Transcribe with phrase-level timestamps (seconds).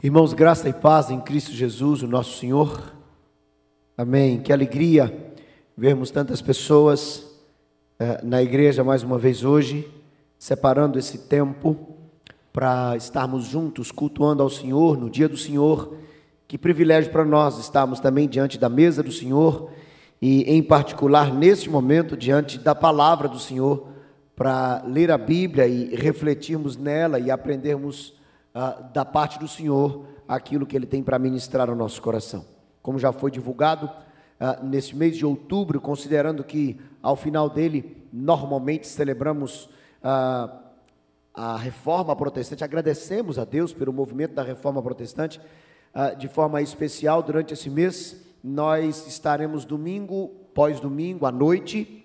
[0.00, 2.94] Irmãos, graça e paz em Cristo Jesus, o nosso Senhor.
[3.96, 4.40] Amém.
[4.40, 5.12] Que alegria
[5.76, 7.26] vermos tantas pessoas
[7.98, 9.92] eh, na igreja mais uma vez hoje,
[10.38, 11.76] separando esse tempo
[12.52, 15.92] para estarmos juntos cultuando ao Senhor no dia do Senhor.
[16.46, 19.68] Que privilégio para nós estarmos também diante da mesa do Senhor
[20.22, 23.88] e, em particular, neste momento, diante da palavra do Senhor,
[24.36, 28.16] para ler a Bíblia e refletirmos nela e aprendermos
[28.60, 32.44] ah, da parte do Senhor aquilo que Ele tem para ministrar ao nosso coração.
[32.82, 33.88] Como já foi divulgado
[34.40, 39.70] ah, nesse mês de outubro, considerando que ao final dele normalmente celebramos
[40.02, 40.58] ah,
[41.32, 45.40] a reforma protestante, agradecemos a Deus pelo movimento da reforma protestante,
[45.94, 48.24] ah, de forma especial durante esse mês.
[48.42, 52.04] Nós estaremos domingo, pós-domingo, à noite,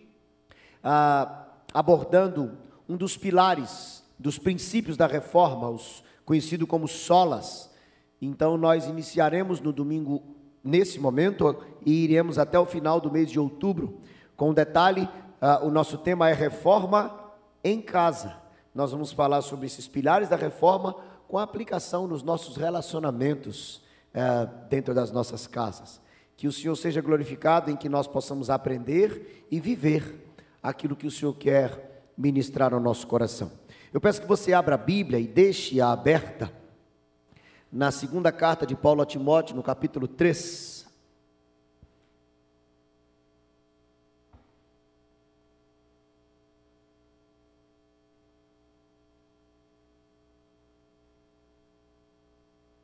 [1.74, 2.52] abordando
[2.88, 7.70] um dos pilares, dos princípios da reforma, os conhecido como solas.
[8.22, 10.24] Então nós iniciaremos no domingo
[10.64, 14.00] nesse momento e iremos até o final do mês de outubro.
[14.36, 15.04] Com detalhe,
[15.42, 17.20] uh, o nosso tema é reforma
[17.64, 18.36] em casa.
[18.74, 20.96] Nós vamos falar sobre esses pilares da reforma
[21.28, 23.82] com aplicação nos nossos relacionamentos
[24.14, 26.02] uh, dentro das nossas casas.
[26.36, 31.12] Que o Senhor seja glorificado em que nós possamos aprender e viver aquilo que o
[31.12, 33.63] Senhor quer ministrar ao nosso coração.
[33.94, 36.52] Eu peço que você abra a Bíblia e deixe-a aberta
[37.72, 40.88] na segunda carta de Paulo a Timóteo, no capítulo 3.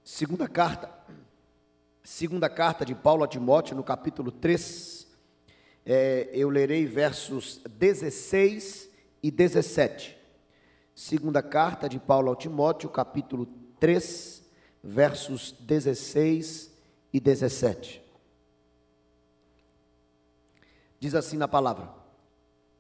[0.03, 0.93] Segunda carta,
[2.03, 5.07] segunda carta de Paulo a Timóteo, no capítulo 3,
[5.87, 8.91] é, eu lerei versos 16
[9.23, 10.18] e 17.
[11.01, 13.47] Segunda carta de Paulo ao Timóteo, capítulo
[13.79, 14.43] 3,
[14.83, 16.73] versos 16
[17.13, 18.03] e 17.
[20.99, 21.89] Diz assim na palavra: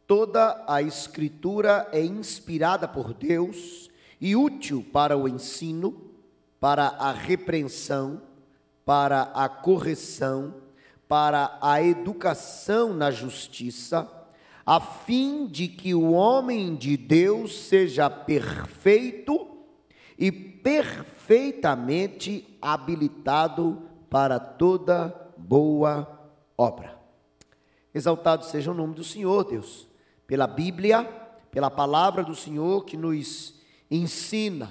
[0.05, 6.11] Toda a escritura é inspirada por Deus e útil para o ensino,
[6.59, 8.21] para a repreensão,
[8.83, 10.55] para a correção,
[11.07, 14.11] para a educação na justiça,
[14.69, 19.47] a fim de que o homem de Deus seja perfeito
[20.15, 23.81] e perfeitamente habilitado
[24.11, 26.95] para toda boa obra.
[27.91, 29.87] Exaltado seja o nome do Senhor, Deus,
[30.27, 31.03] pela Bíblia,
[31.49, 33.59] pela palavra do Senhor que nos
[33.89, 34.69] ensina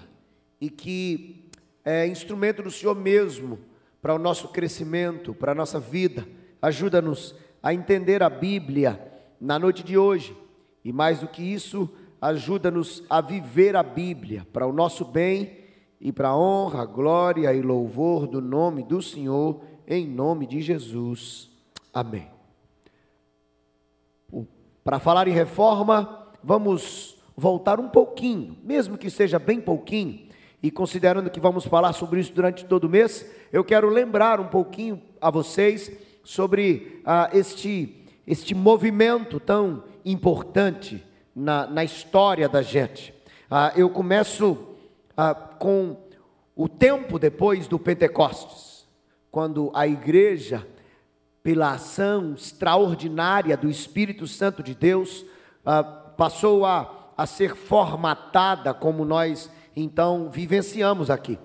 [0.61, 1.51] e que
[1.85, 3.59] é instrumento do Senhor mesmo
[4.01, 6.25] para o nosso crescimento, para a nossa vida.
[6.63, 9.08] Ajuda-nos a entender a Bíblia
[9.41, 10.37] na noite de hoje.
[10.85, 11.89] E mais do que isso,
[12.21, 15.59] ajuda-nos a viver a Bíblia para o nosso bem
[16.01, 21.51] e para a honra, glória e louvor do nome do Senhor, em nome de Jesus.
[21.93, 22.29] Amém.
[24.85, 30.29] Para falar em reforma, vamos voltar um pouquinho, mesmo que seja bem pouquinho,
[30.63, 34.49] e considerando que vamos falar sobre isso durante todo o mês, eu quero lembrar um
[34.49, 35.93] pouquinho a vocês
[36.25, 41.03] sobre ah, este este movimento tão importante
[41.35, 43.15] na, na história da gente.
[43.51, 44.77] Ah, eu começo
[45.17, 45.97] ah, com
[46.55, 48.87] o tempo depois do Pentecostes,
[49.31, 50.67] quando a igreja,
[51.43, 55.25] pela ação extraordinária do Espírito Santo de Deus,
[55.65, 61.39] ah, passou a, a ser formatada como nós então vivenciamos aqui.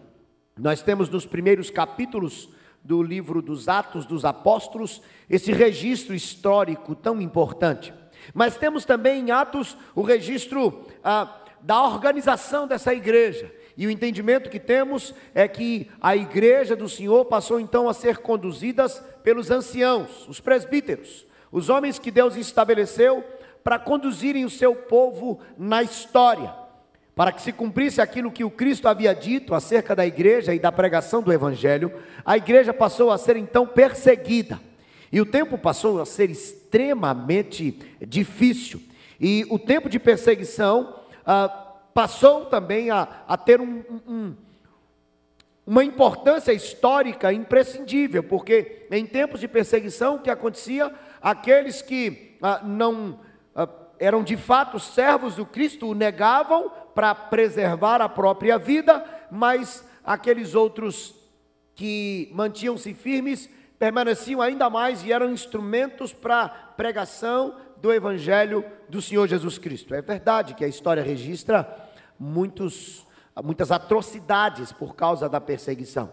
[0.60, 2.50] Nós temos nos primeiros capítulos
[2.84, 7.94] do livro dos Atos dos Apóstolos, esse registro histórico tão importante.
[8.34, 13.52] Mas temos também em Atos o registro ah, da organização dessa igreja.
[13.76, 18.18] E o entendimento que temos é que a igreja do Senhor passou então a ser
[18.18, 23.24] conduzidas pelos anciãos, os presbíteros, os homens que Deus estabeleceu
[23.64, 26.63] para conduzirem o seu povo na história
[27.16, 30.72] para que se cumprisse aquilo que o Cristo havia dito acerca da igreja e da
[30.72, 31.94] pregação do Evangelho,
[32.26, 34.60] a igreja passou a ser então perseguida.
[35.12, 38.82] E o tempo passou a ser extremamente difícil.
[39.20, 41.48] E o tempo de perseguição ah,
[41.94, 44.36] passou também a, a ter um, um,
[45.68, 50.92] uma importância histórica imprescindível, porque em tempos de perseguição, o que acontecia?
[51.22, 53.20] Aqueles que ah, não
[53.56, 53.70] ah,
[54.00, 60.56] eram de fato servos do Cristo o negavam para preservar a própria vida, mas aqueles
[60.56, 61.16] outros
[61.76, 63.50] que mantinham-se firmes
[63.80, 69.94] permaneciam ainda mais e eram instrumentos para pregação do evangelho do Senhor Jesus Cristo.
[69.94, 73.06] É verdade que a história registra muitos
[73.42, 76.12] muitas atrocidades por causa da perseguição.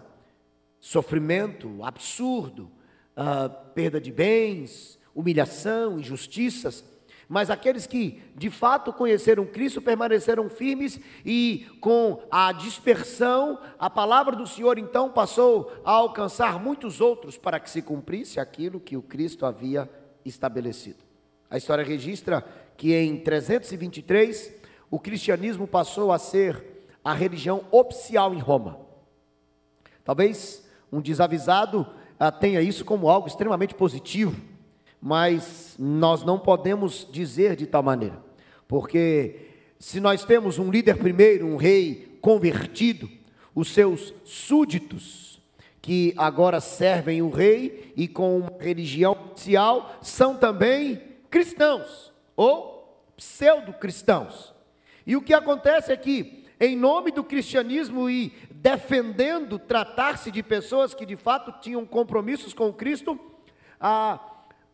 [0.79, 2.71] Sofrimento absurdo,
[3.17, 6.85] uh, perda de bens, humilhação, injustiças.
[7.33, 14.35] Mas aqueles que de fato conheceram Cristo permaneceram firmes e com a dispersão, a palavra
[14.35, 19.03] do Senhor então passou a alcançar muitos outros para que se cumprisse aquilo que o
[19.03, 19.89] Cristo havia
[20.25, 21.05] estabelecido.
[21.49, 22.45] A história registra
[22.77, 24.53] que em 323
[24.91, 28.81] o cristianismo passou a ser a religião oficial em Roma.
[30.05, 31.87] Talvez um desavisado
[32.19, 34.50] ah, tenha isso como algo extremamente positivo
[35.01, 38.23] mas nós não podemos dizer de tal maneira,
[38.69, 39.49] porque
[39.79, 43.09] se nós temos um líder primeiro, um rei convertido,
[43.55, 45.41] os seus súditos,
[45.81, 51.01] que agora servem o rei e com uma religião oficial, são também
[51.31, 54.55] cristãos ou pseudo-cristãos.
[55.07, 60.93] E o que acontece é que, em nome do cristianismo e defendendo tratar-se de pessoas
[60.93, 63.19] que de fato tinham compromissos com Cristo,
[63.81, 64.21] a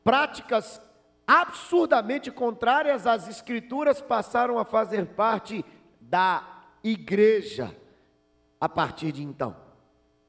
[0.07, 0.81] práticas
[1.27, 5.65] absurdamente contrárias às Escrituras passaram a fazer parte
[6.01, 7.77] da igreja
[8.61, 9.57] a partir de então.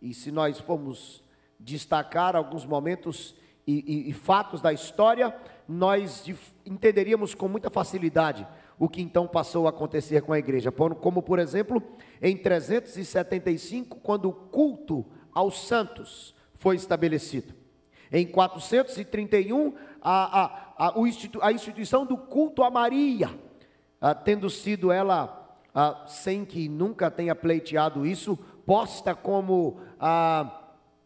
[0.01, 1.23] E se nós formos
[1.59, 3.35] destacar alguns momentos
[3.67, 5.31] e, e, e fatos da história,
[5.67, 6.25] nós
[6.65, 8.47] entenderíamos com muita facilidade
[8.79, 10.71] o que então passou a acontecer com a igreja.
[10.71, 11.83] Como, por exemplo,
[12.19, 17.56] em 375, quando o culto aos santos foi estabelecido.
[18.11, 20.93] Em 431, a, a, a,
[21.41, 23.29] a instituição do culto a Maria,
[23.99, 25.45] a, tendo sido ela,
[26.07, 29.79] sem que nunca tenha pleiteado isso, posta como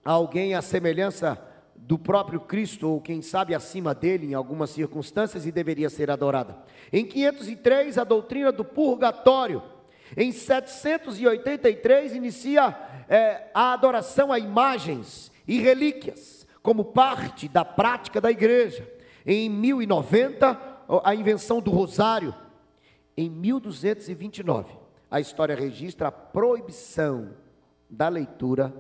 [0.04, 1.40] alguém à semelhança
[1.76, 6.58] do próprio Cristo, ou quem sabe acima dele em algumas circunstâncias, e deveria ser adorada.
[6.94, 9.62] Em 503, a doutrina do purgatório.
[10.16, 12.78] Em 783, inicia
[13.10, 18.88] é, a adoração a imagens e relíquias como parte da prática da igreja.
[19.26, 20.60] Em 1090,
[21.04, 22.34] a invenção do rosário.
[23.16, 24.74] Em 1229,
[25.10, 27.32] a história registra a proibição
[27.90, 28.74] da leitura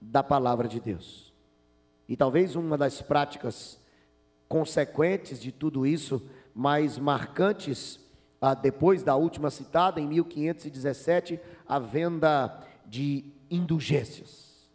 [0.00, 1.32] da palavra de Deus.
[2.08, 3.78] E talvez uma das práticas
[4.48, 6.22] consequentes de tudo isso,
[6.54, 8.00] mais marcantes,
[8.62, 14.70] depois da última citada, em 1517, a venda de indulgências.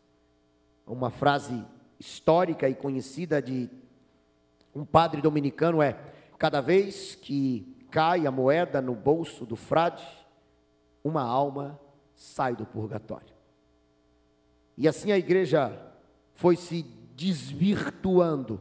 [0.86, 1.66] Uma frase
[2.02, 3.70] histórica e conhecida de
[4.74, 5.94] um padre dominicano é:
[6.38, 10.04] cada vez que cai a moeda no bolso do frade,
[11.04, 11.80] uma alma
[12.16, 13.36] sai do purgatório.
[14.76, 15.80] E assim a igreja
[16.34, 16.82] foi se
[17.16, 18.60] desvirtuando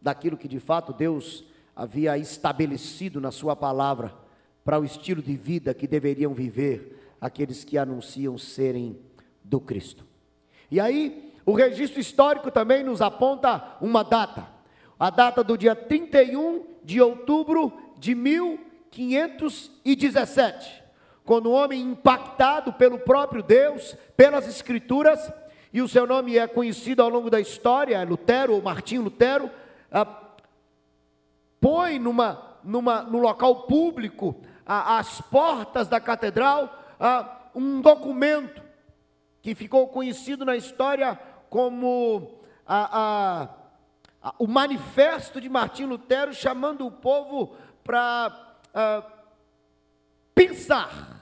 [0.00, 1.44] daquilo que de fato Deus
[1.76, 4.14] havia estabelecido na Sua palavra
[4.64, 8.98] para o estilo de vida que deveriam viver aqueles que anunciam serem
[9.44, 10.06] do Cristo.
[10.70, 14.46] E aí, o registro histórico também nos aponta uma data,
[15.00, 20.84] a data do dia 31 de outubro de 1517,
[21.24, 25.32] quando o homem impactado pelo próprio Deus, pelas Escrituras,
[25.72, 29.50] e o seu nome é conhecido ao longo da história, Lutero ou Martinho Lutero,
[29.90, 30.06] ah,
[31.58, 38.68] põe numa, numa, no local público, às portas da catedral, ah, um documento
[39.40, 41.18] que ficou conhecido na história
[41.48, 43.48] como a, a,
[44.22, 48.44] a, o manifesto de Martim Lutero chamando o povo para
[50.34, 51.18] pensar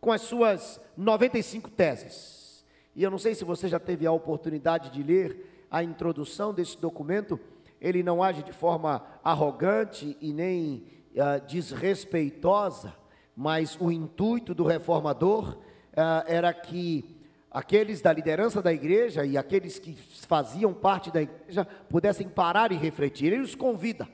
[0.00, 2.64] com as suas 95 teses.
[2.96, 6.76] E eu não sei se você já teve a oportunidade de ler a introdução desse
[6.78, 7.38] documento,
[7.80, 12.94] ele não age de forma arrogante e nem uh, desrespeitosa,
[13.36, 17.19] mas o intuito do reformador uh, era que
[17.50, 22.76] aqueles da liderança da igreja e aqueles que faziam parte da igreja pudessem parar e
[22.76, 23.32] refletir.
[23.32, 24.08] Ele os convida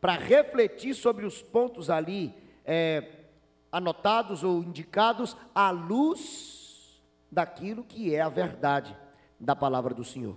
[0.00, 2.32] para refletir sobre os pontos ali
[2.64, 3.24] é,
[3.72, 8.96] anotados ou indicados à luz daquilo que é a verdade
[9.38, 10.36] da palavra do Senhor.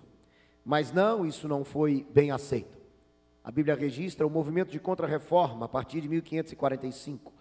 [0.65, 2.77] Mas não, isso não foi bem aceito.
[3.43, 7.31] A Bíblia registra o movimento de contra-reforma a partir de 1545,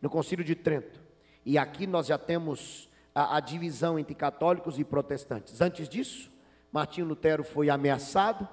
[0.00, 1.00] no Concílio de Trento.
[1.44, 5.60] E aqui nós já temos a, a divisão entre católicos e protestantes.
[5.60, 6.30] Antes disso,
[6.70, 8.48] Martinho Lutero foi ameaçado,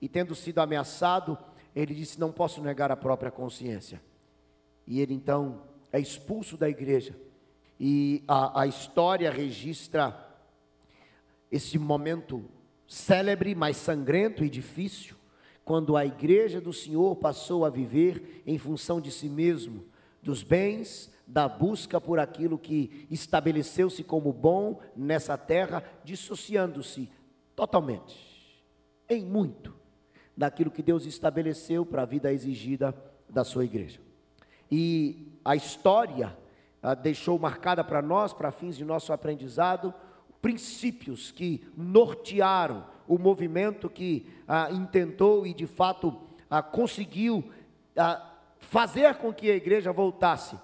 [0.00, 1.38] e tendo sido ameaçado,
[1.74, 4.02] ele disse: Não posso negar a própria consciência.
[4.86, 7.16] E ele então é expulso da igreja.
[7.78, 10.28] E a, a história registra
[11.50, 12.44] esse momento
[12.86, 15.16] célebre, mas sangrento e difícil,
[15.64, 19.84] quando a igreja do Senhor passou a viver em função de si mesmo,
[20.22, 27.10] dos bens, da busca por aquilo que estabeleceu-se como bom nessa terra, dissociando-se
[27.56, 28.62] totalmente,
[29.08, 29.74] em muito,
[30.36, 32.94] daquilo que Deus estabeleceu para a vida exigida
[33.28, 34.00] da sua igreja.
[34.70, 36.36] E a história
[37.02, 39.92] deixou marcada para nós, para fins de nosso aprendizado,
[40.40, 46.20] princípios que nortearam o movimento que ah, intentou e de fato
[46.72, 47.44] conseguiu
[47.96, 48.31] ah,
[48.62, 50.56] fazer com que a igreja voltasse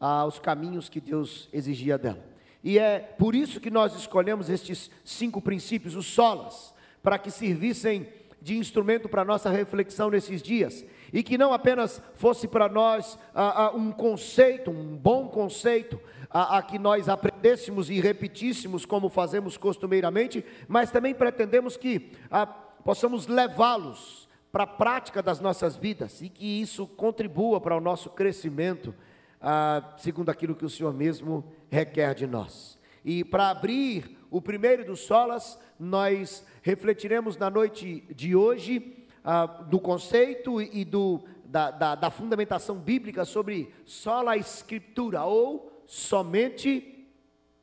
[0.00, 2.24] aos caminhos que Deus exigia dela.
[2.62, 8.08] E é por isso que nós escolhemos estes cinco princípios, os solas, para que servissem
[8.40, 13.64] de instrumento para nossa reflexão nesses dias e que não apenas fosse para nós ah,
[13.64, 19.56] ah, um conceito, um bom conceito, a, a, que nós aprendêssemos e repetíssemos como fazemos
[19.56, 26.28] costumeiramente, mas também pretendemos que ah, possamos levá-los para a prática das nossas vidas e
[26.28, 28.94] que isso contribua para o nosso crescimento,
[29.40, 32.78] ah, segundo aquilo que o Senhor mesmo requer de nós.
[33.04, 39.78] E para abrir o primeiro dos solas, nós refletiremos na noite de hoje ah, do
[39.78, 46.94] conceito e do, da, da, da fundamentação bíblica sobre sola escritura ou somente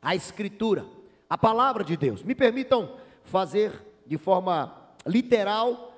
[0.05, 0.85] a Escritura,
[1.27, 2.23] a palavra de Deus.
[2.23, 3.71] Me permitam fazer
[4.05, 5.94] de forma literal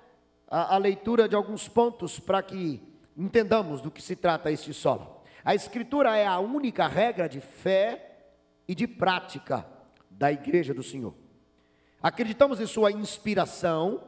[0.48, 2.82] a, a leitura de alguns pontos para que
[3.16, 5.22] entendamos do que se trata este solo.
[5.44, 8.18] A Escritura é a única regra de fé
[8.68, 9.66] e de prática
[10.10, 11.14] da Igreja do Senhor.
[12.02, 14.04] Acreditamos em sua inspiração,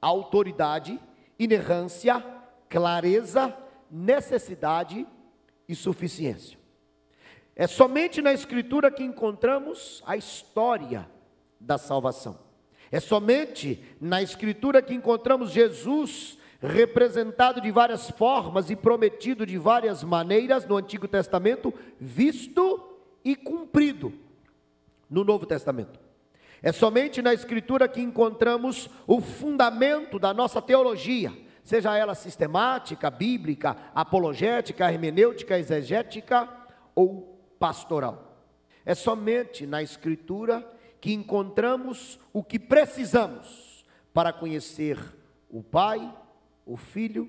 [0.00, 1.00] autoridade,
[1.38, 2.24] inerrância,
[2.68, 3.56] clareza,
[3.90, 5.06] necessidade
[5.68, 6.58] e suficiência.
[7.56, 11.08] É somente na Escritura que encontramos a história
[11.60, 12.43] da salvação.
[12.90, 20.02] É somente na Escritura que encontramos Jesus representado de várias formas e prometido de várias
[20.02, 24.12] maneiras no Antigo Testamento, visto e cumprido
[25.10, 26.00] no Novo Testamento.
[26.62, 31.30] É somente na Escritura que encontramos o fundamento da nossa teologia,
[31.62, 36.48] seja ela sistemática, bíblica, apologética, hermenêutica, exegética
[36.94, 38.38] ou pastoral.
[38.86, 40.66] É somente na Escritura
[41.04, 43.84] que encontramos o que precisamos
[44.14, 44.98] para conhecer
[45.50, 46.10] o Pai,
[46.64, 47.28] o Filho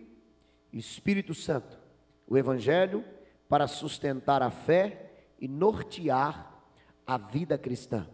[0.72, 1.78] e o Espírito Santo,
[2.26, 3.04] o Evangelho,
[3.50, 6.58] para sustentar a fé e nortear
[7.06, 8.08] a vida cristã.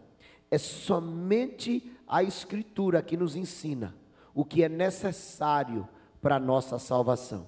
[0.50, 3.96] É somente a Escritura que nos ensina
[4.34, 5.88] o que é necessário
[6.20, 7.48] para a nossa salvação.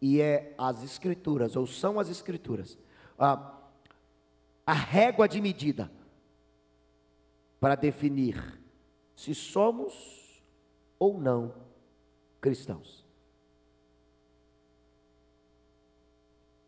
[0.00, 2.78] E é as Escrituras, ou são as Escrituras,
[3.18, 3.58] ah,
[4.64, 5.90] a régua de medida
[7.64, 8.60] para definir
[9.16, 9.94] se somos
[10.98, 11.54] ou não
[12.38, 13.02] cristãos.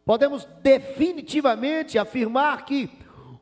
[0.06, 2.88] Podemos definitivamente afirmar que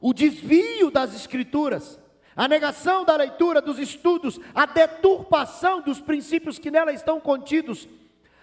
[0.00, 1.96] o desvio das Escrituras,
[2.34, 7.88] a negação da leitura, dos estudos, a deturpação dos princípios que nela estão contidos,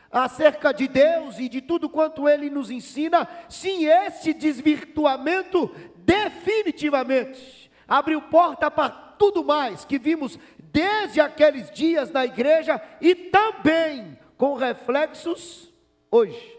[0.10, 7.62] acerca de Deus e de tudo quanto Ele nos ensina, sim, esse desvirtuamento definitivamente
[7.92, 10.40] abriu porta para tudo mais que vimos
[10.72, 15.70] desde aqueles dias na igreja e também com reflexos
[16.10, 16.58] hoje,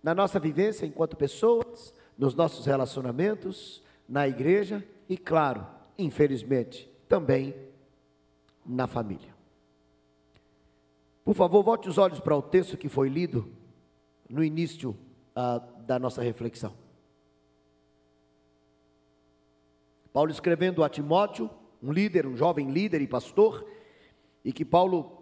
[0.00, 5.66] na nossa vivência enquanto pessoas, nos nossos relacionamentos, na igreja e, claro,
[5.98, 7.52] infelizmente, também
[8.64, 9.34] na família.
[11.24, 13.52] Por favor, volte os olhos para o texto que foi lido
[14.30, 14.96] no início
[15.34, 16.72] ah, da nossa reflexão.
[20.18, 21.48] Paulo escrevendo a Timóteo,
[21.80, 23.64] um líder, um jovem líder e pastor,
[24.44, 25.12] e que Paulo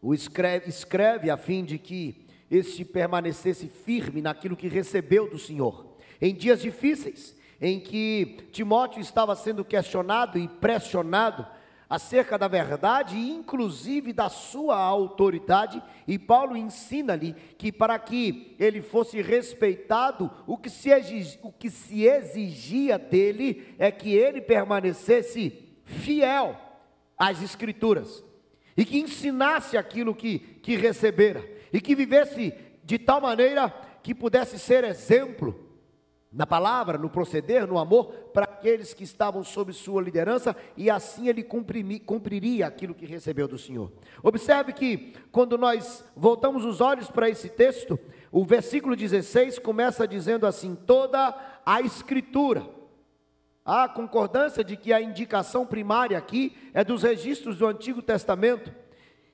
[0.00, 5.96] o escreve, escreve a fim de que este permanecesse firme naquilo que recebeu do Senhor.
[6.20, 11.46] Em dias difíceis, em que Timóteo estava sendo questionado e pressionado
[11.92, 18.80] acerca da verdade e inclusive da sua autoridade, e Paulo ensina-lhe que para que ele
[18.80, 25.68] fosse respeitado, o que, se exigia, o que se exigia dele é que ele permanecesse
[25.84, 26.56] fiel
[27.18, 28.24] às escrituras,
[28.74, 33.68] e que ensinasse aquilo que, que recebera, e que vivesse de tal maneira
[34.02, 35.61] que pudesse ser exemplo
[36.32, 41.28] na palavra, no proceder, no amor, para aqueles que estavam sob sua liderança, e assim
[41.28, 43.92] ele cumpriria aquilo que recebeu do Senhor.
[44.22, 47.98] Observe que, quando nós voltamos os olhos para esse texto,
[48.30, 51.36] o versículo 16 começa dizendo assim: toda
[51.66, 52.66] a Escritura.
[53.64, 58.74] Há concordância de que a indicação primária aqui é dos registros do Antigo Testamento,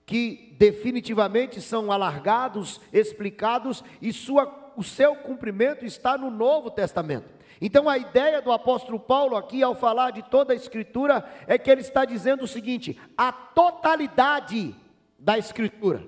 [0.04, 7.28] que definitivamente são alargados, explicados, e sua o seu cumprimento está no Novo Testamento.
[7.60, 11.68] Então a ideia do apóstolo Paulo aqui, ao falar de toda a Escritura, é que
[11.68, 14.72] ele está dizendo o seguinte: a totalidade
[15.18, 16.06] da Escritura.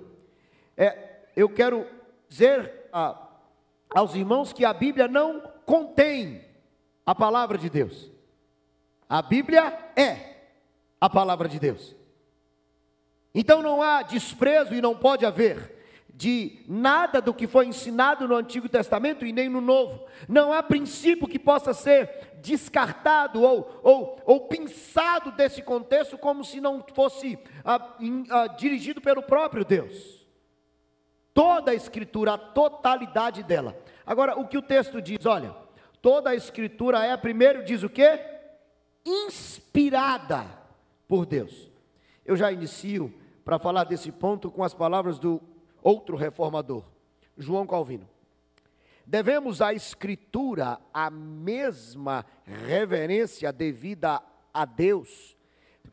[0.76, 1.84] É, eu quero
[2.28, 3.20] dizer a,
[3.92, 6.44] aos irmãos que a Bíblia não contém
[7.04, 8.08] a palavra de Deus.
[9.08, 10.36] A Bíblia é
[11.00, 11.96] a palavra de Deus.
[13.34, 15.79] Então não há desprezo e não pode haver
[16.20, 20.04] de nada do que foi ensinado no Antigo Testamento e nem no Novo.
[20.28, 26.60] Não há princípio que possa ser descartado ou, ou, ou pensado desse contexto como se
[26.60, 27.96] não fosse ah,
[28.28, 30.26] ah, dirigido pelo próprio Deus.
[31.32, 33.74] Toda a Escritura, a totalidade dela.
[34.04, 35.56] Agora, o que o texto diz, olha,
[36.02, 38.20] toda a Escritura é, primeiro diz o que?
[39.06, 40.44] Inspirada
[41.08, 41.70] por Deus.
[42.26, 43.10] Eu já inicio
[43.42, 45.40] para falar desse ponto com as palavras do
[45.82, 46.84] outro reformador,
[47.36, 48.08] João Calvino.
[49.06, 54.22] Devemos à Escritura a mesma reverência devida
[54.54, 55.36] a Deus,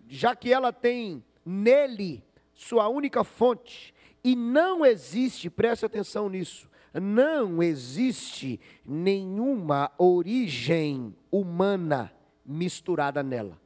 [0.08, 7.62] já que ela tem nele sua única fonte, e não existe, preste atenção nisso, não
[7.62, 12.12] existe nenhuma origem humana
[12.46, 13.60] misturada nela.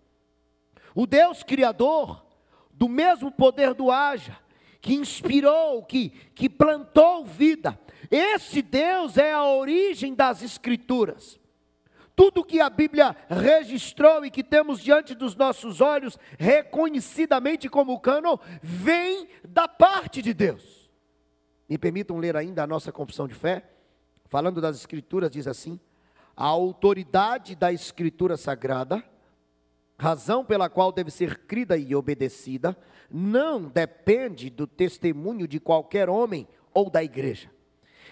[0.94, 2.26] O Deus Criador,
[2.74, 4.38] do mesmo poder do haja,
[4.82, 7.80] que inspirou, que, que plantou vida.
[8.10, 11.40] Esse Deus é a origem das Escrituras.
[12.16, 18.38] Tudo que a Bíblia registrou e que temos diante dos nossos olhos, reconhecidamente como cânon,
[18.62, 20.90] vem da parte de Deus.
[21.70, 23.64] Me permitam ler ainda a nossa confissão de fé,
[24.26, 25.80] falando das Escrituras, diz assim:
[26.36, 29.04] a autoridade da Escritura Sagrada,
[30.02, 32.76] razão pela qual deve ser crida e obedecida,
[33.08, 37.52] não depende do testemunho de qualquer homem ou da igreja,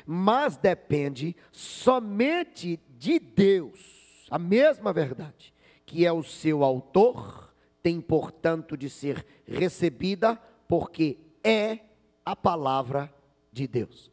[0.06, 5.52] mas depende somente de Deus, a mesma verdade,
[5.84, 11.80] que é o seu autor, tem portanto de ser recebida, porque é
[12.24, 13.12] a palavra
[13.52, 14.12] de Deus.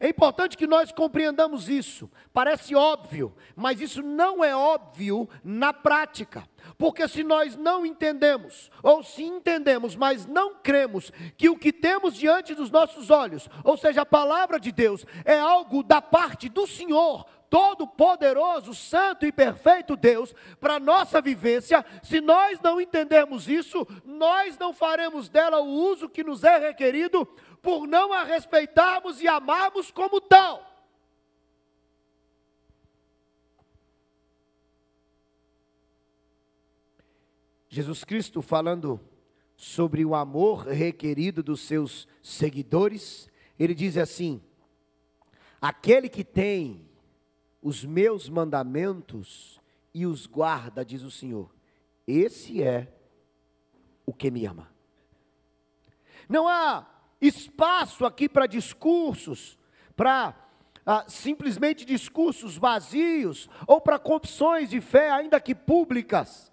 [0.00, 2.10] É importante que nós compreendamos isso.
[2.32, 6.48] Parece óbvio, mas isso não é óbvio na prática.
[6.76, 12.14] Porque se nós não entendemos, ou se entendemos, mas não cremos que o que temos
[12.14, 16.66] diante dos nossos olhos, ou seja, a palavra de Deus, é algo da parte do
[16.66, 24.58] Senhor, Todo-Poderoso, Santo e Perfeito Deus, para nossa vivência, se nós não entendermos isso, nós
[24.58, 27.26] não faremos dela o uso que nos é requerido,
[27.62, 30.66] por não a respeitarmos e amarmos como tal.
[37.68, 39.00] Jesus Cristo falando
[39.56, 44.42] sobre o amor requerido dos seus seguidores, ele diz assim:
[45.60, 46.88] Aquele que tem
[47.60, 49.60] os meus mandamentos
[49.92, 51.52] e os guarda, diz o Senhor,
[52.06, 52.92] esse é
[54.06, 54.72] o que me ama.
[56.28, 56.86] Não há
[57.20, 59.58] espaço aqui para discursos,
[59.96, 60.34] para
[60.86, 66.52] ah, simplesmente discursos vazios, ou para confissões de fé, ainda que públicas,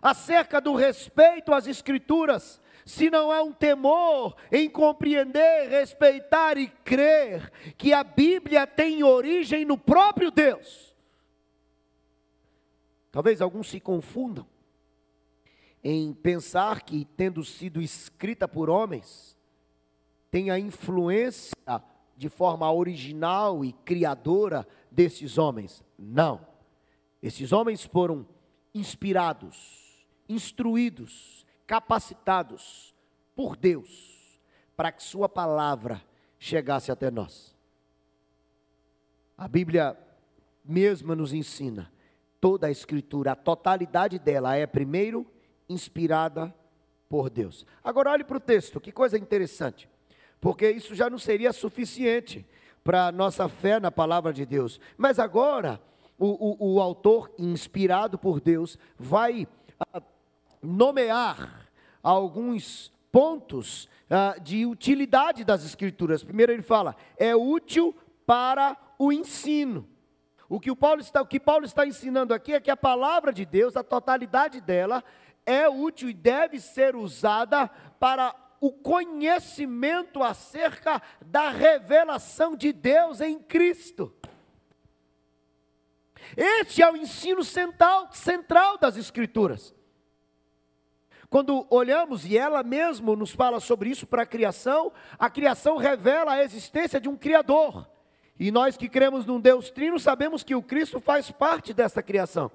[0.00, 7.50] acerca do respeito às Escrituras, se não há um temor em compreender, respeitar e crer
[7.76, 10.94] que a Bíblia tem origem no próprio Deus.
[13.10, 14.46] Talvez alguns se confundam
[15.84, 19.36] em pensar que, tendo sido escrita por homens,
[20.32, 21.52] tem a influência
[22.16, 25.84] de forma original e criadora desses homens.
[25.98, 26.40] Não.
[27.22, 28.26] Esses homens foram
[28.74, 32.94] inspirados, instruídos, capacitados
[33.36, 34.10] por Deus
[34.74, 36.02] para que Sua palavra
[36.38, 37.54] chegasse até nós.
[39.36, 39.98] A Bíblia
[40.64, 41.92] mesma nos ensina
[42.40, 45.26] toda a Escritura, a totalidade dela é primeiro
[45.68, 46.52] inspirada
[47.06, 47.66] por Deus.
[47.84, 49.91] Agora olhe para o texto, que coisa interessante
[50.42, 52.44] porque isso já não seria suficiente
[52.82, 54.80] para a nossa fé na palavra de Deus.
[54.98, 55.80] Mas agora,
[56.18, 59.46] o, o, o autor, inspirado por Deus, vai
[59.78, 60.02] ah,
[60.60, 61.68] nomear
[62.02, 66.24] alguns pontos ah, de utilidade das Escrituras.
[66.24, 67.94] Primeiro, ele fala: é útil
[68.26, 69.88] para o ensino.
[70.48, 73.32] O que, o Paulo está, o que Paulo está ensinando aqui é que a palavra
[73.32, 75.04] de Deus, a totalidade dela,
[75.46, 77.68] é útil e deve ser usada
[78.00, 84.14] para o conhecimento acerca da revelação de Deus em Cristo.
[86.36, 89.74] Este é o ensino central, central das Escrituras.
[91.28, 96.34] Quando olhamos, e ela mesmo nos fala sobre isso para a criação, a criação revela
[96.34, 97.90] a existência de um Criador.
[98.38, 102.48] E nós que cremos num Deus trino, sabemos que o Cristo faz parte dessa criação.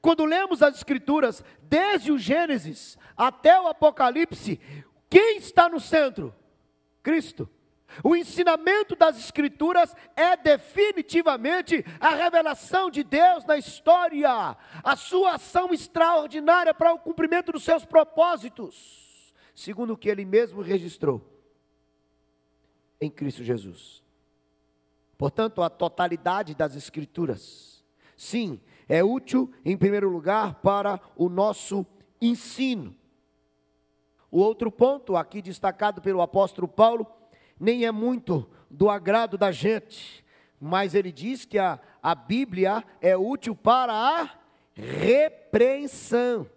[0.00, 4.58] Quando lemos as Escrituras, desde o Gênesis até o Apocalipse,
[5.08, 6.34] quem está no centro?
[7.02, 7.48] Cristo.
[8.04, 15.74] O ensinamento das Escrituras é definitivamente a revelação de Deus na história, a sua ação
[15.74, 21.20] extraordinária para o cumprimento dos seus propósitos, segundo o que ele mesmo registrou
[23.00, 24.04] em Cristo Jesus.
[25.18, 27.84] Portanto, a totalidade das Escrituras,
[28.16, 31.86] sim, é útil, em primeiro lugar, para o nosso
[32.20, 32.92] ensino.
[34.28, 37.06] O outro ponto, aqui destacado pelo apóstolo Paulo,
[37.58, 40.24] nem é muito do agrado da gente,
[40.60, 44.28] mas ele diz que a, a Bíblia é útil para a
[44.74, 46.50] repreensão.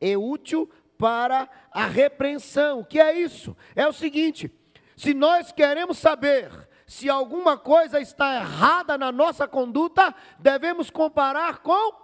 [0.00, 2.80] É útil para a repreensão.
[2.80, 3.54] O que é isso?
[3.76, 4.50] É o seguinte:
[4.96, 11.94] se nós queremos saber se alguma coisa está errada na nossa conduta, devemos comparar com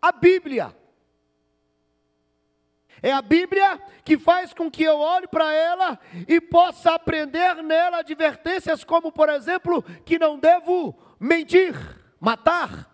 [0.00, 0.72] a Bíblia.
[3.02, 7.98] É a Bíblia que faz com que eu olhe para ela e possa aprender nela
[7.98, 11.74] advertências como, por exemplo, que não devo mentir,
[12.20, 12.88] matar.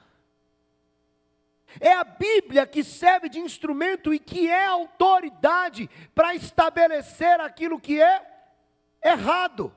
[1.79, 8.01] É a Bíblia que serve de instrumento e que é autoridade para estabelecer aquilo que
[8.01, 8.27] é
[9.05, 9.71] errado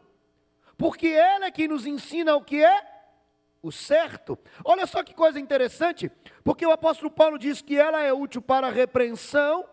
[0.77, 2.95] porque Ele é que nos ensina o que é
[3.61, 4.37] o certo.
[4.63, 6.11] Olha só que coisa interessante,
[6.43, 9.67] porque o apóstolo Paulo diz que ela é útil para a repreensão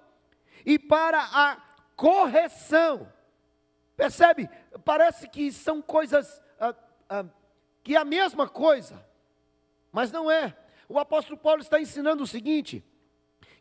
[0.65, 1.59] e para a
[1.95, 3.13] correção.
[3.97, 4.49] Percebe?
[4.85, 6.75] Parece que são coisas ah,
[7.09, 7.25] ah,
[7.83, 9.05] que é a mesma coisa,
[9.91, 10.57] mas não é.
[10.89, 12.83] O apóstolo Paulo está ensinando o seguinte: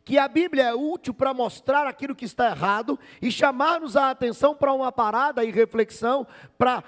[0.04, 4.54] que a Bíblia é útil para mostrar aquilo que está errado e chamar-nos a atenção
[4.54, 6.26] para uma parada e reflexão,
[6.58, 6.82] para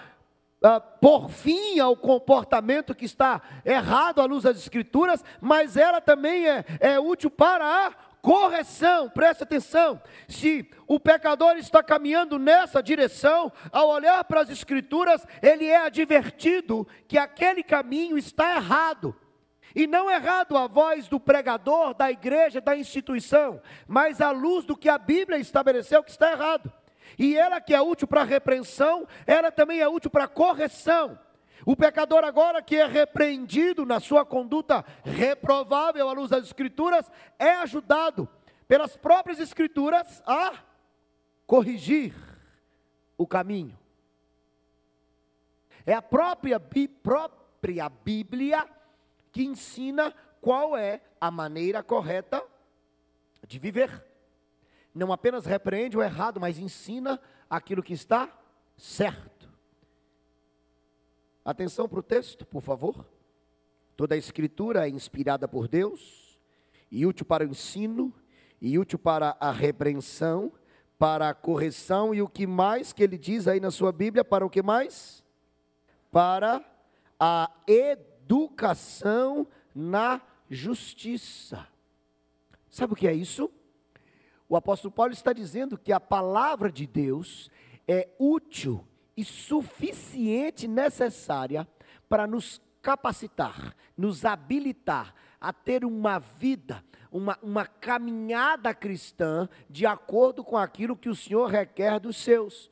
[0.65, 6.49] uh, por fim ao comportamento que está errado à luz das Escrituras, mas ela também
[6.49, 10.01] é, é útil para a correção, preste atenção.
[10.27, 16.89] Se o pecador está caminhando nessa direção, ao olhar para as Escrituras, ele é advertido
[17.07, 19.15] que aquele caminho está errado.
[19.77, 24.77] E não errado a voz do pregador, da igreja, da instituição, mas à luz do
[24.77, 26.73] que a Bíblia estabeleceu que está errado.
[27.19, 31.19] E ela que é útil para repreensão, ela também é útil para correção.
[31.67, 37.53] O pecador agora que é repreendido na sua conduta reprovável à luz das escrituras, é
[37.57, 38.29] ajudado
[38.69, 40.55] pelas próprias escrituras a
[41.47, 42.15] corrigir
[43.17, 43.79] o caminho.
[45.87, 46.61] É a própria,
[47.03, 48.67] própria Bíblia
[49.31, 52.43] que ensina qual é a maneira correta
[53.47, 54.05] de viver
[54.95, 58.31] não apenas repreende o errado, mas ensina aquilo que está
[58.77, 59.51] certo.
[61.45, 63.05] Atenção para o texto, por favor.
[63.97, 66.39] Toda a escritura é inspirada por Deus
[66.91, 68.15] e útil para o ensino,
[68.61, 70.53] e útil para a repreensão,
[70.99, 74.47] para a correção e o que mais que ele diz aí na sua Bíblia, para
[74.47, 75.25] o que mais?
[76.11, 76.65] Para
[77.19, 81.67] a educação na justiça.
[82.71, 83.51] Sabe o que é isso?
[84.49, 87.51] O apóstolo Paulo está dizendo que a palavra de Deus
[87.89, 91.67] é útil e suficiente necessária
[92.09, 100.45] para nos capacitar, nos habilitar a ter uma vida, uma, uma caminhada cristã de acordo
[100.45, 102.71] com aquilo que o Senhor requer dos seus.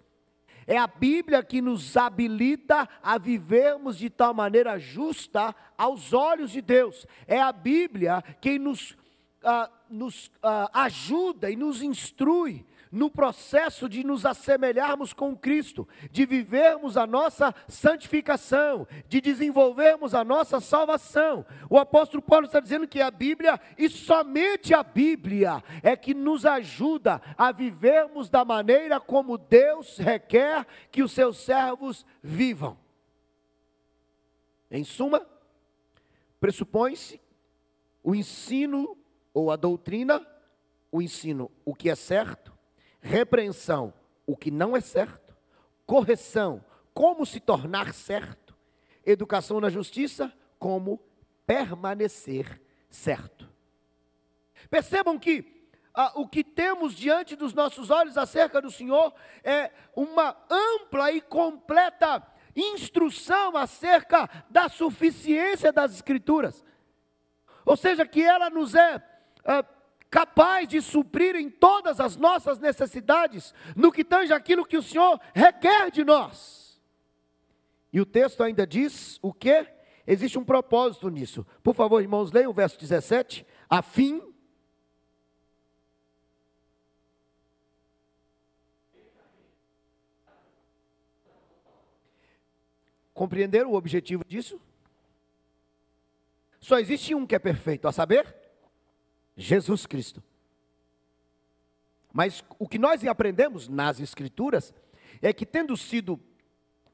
[0.66, 6.60] É a Bíblia que nos habilita a vivermos de tal maneira justa aos olhos de
[6.60, 7.06] Deus.
[7.26, 8.96] É a Bíblia quem nos
[9.44, 16.26] ah, nos ah, ajuda e nos instrui no processo de nos assemelharmos com Cristo, de
[16.26, 21.46] vivermos a nossa santificação, de desenvolvermos a nossa salvação.
[21.70, 26.44] O apóstolo Paulo está dizendo que a Bíblia, e somente a Bíblia, é que nos
[26.44, 32.76] ajuda a vivermos da maneira como Deus requer que os seus servos vivam.
[34.70, 35.26] Em suma,
[36.38, 37.18] pressupõe-se
[38.02, 38.98] o ensino
[39.32, 40.26] ou a doutrina,
[40.90, 42.52] o ensino, o que é certo,
[43.00, 43.92] repreensão,
[44.26, 45.36] o que não é certo,
[45.86, 46.64] correção,
[46.94, 48.56] como se tornar certo,
[49.04, 51.00] educação na justiça, como
[51.46, 53.50] permanecer certo.
[54.70, 59.12] Percebam que ah, o que temos diante dos nossos olhos acerca do Senhor
[59.44, 66.64] é uma ampla e completa instrução acerca da suficiência das Escrituras.
[67.64, 69.02] Ou seja, que ela nos é
[69.44, 69.64] ah,
[70.10, 75.18] capaz de suprir em todas as nossas necessidades, no que tange aquilo que o Senhor
[75.34, 76.80] requer de nós.
[77.92, 79.66] E o texto ainda diz o quê?
[80.06, 81.46] Existe um propósito nisso.
[81.62, 83.46] Por favor, irmãos, leiam o verso 17.
[83.70, 84.20] A fim.
[93.14, 94.60] Compreenderam o objetivo disso?
[96.60, 98.41] Só existe um que é perfeito, a saber,
[99.36, 100.22] Jesus Cristo.
[102.12, 104.74] Mas o que nós aprendemos nas Escrituras
[105.20, 106.20] é que, tendo sido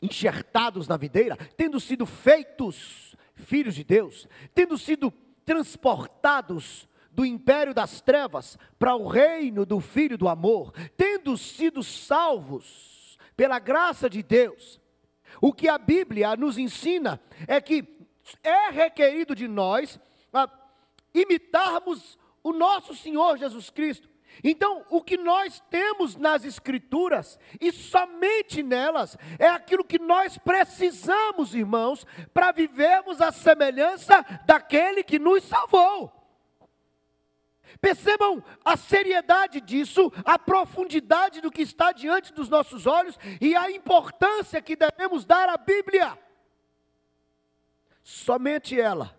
[0.01, 5.11] enxertados na videira, tendo sido feitos filhos de Deus, tendo sido
[5.45, 13.19] transportados do império das trevas para o reino do Filho do amor, tendo sido salvos
[13.37, 14.81] pela graça de Deus,
[15.41, 18.07] o que a Bíblia nos ensina é que
[18.43, 19.99] é requerido de nós
[21.15, 22.19] imitarmos
[22.49, 24.09] o nosso Senhor Jesus Cristo.
[24.43, 31.55] Então, o que nós temos nas Escrituras, e somente nelas, é aquilo que nós precisamos,
[31.55, 36.13] irmãos, para vivermos a semelhança daquele que nos salvou.
[37.81, 43.71] Percebam a seriedade disso, a profundidade do que está diante dos nossos olhos e a
[43.71, 46.19] importância que devemos dar à Bíblia.
[48.03, 49.17] Somente ela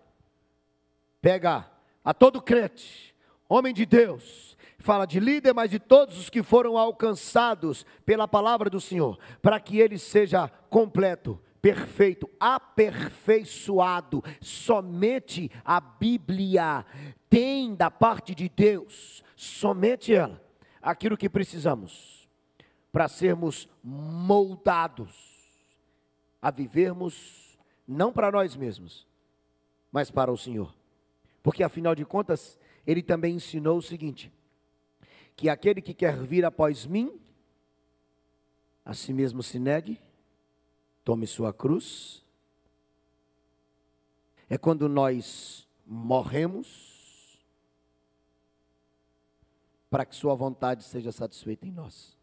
[1.21, 1.69] pega
[2.03, 3.08] a todo crente,
[3.49, 8.69] homem de Deus, fala de líder, mas de todos os que foram alcançados pela palavra
[8.69, 14.23] do Senhor, para que ele seja completo, perfeito, aperfeiçoado.
[14.39, 16.85] Somente a Bíblia
[17.29, 20.41] tem da parte de Deus, somente ela,
[20.81, 22.29] aquilo que precisamos
[22.91, 25.29] para sermos moldados
[26.41, 27.57] a vivermos
[27.87, 29.07] não para nós mesmos,
[29.91, 30.73] mas para o Senhor.
[31.41, 32.57] Porque afinal de contas,
[32.89, 34.33] ele também ensinou o seguinte:
[35.35, 37.21] que aquele que quer vir após mim,
[38.83, 40.01] a si mesmo se negue,
[41.05, 42.25] tome sua cruz.
[44.49, 47.37] É quando nós morremos
[49.91, 52.17] para que sua vontade seja satisfeita em nós.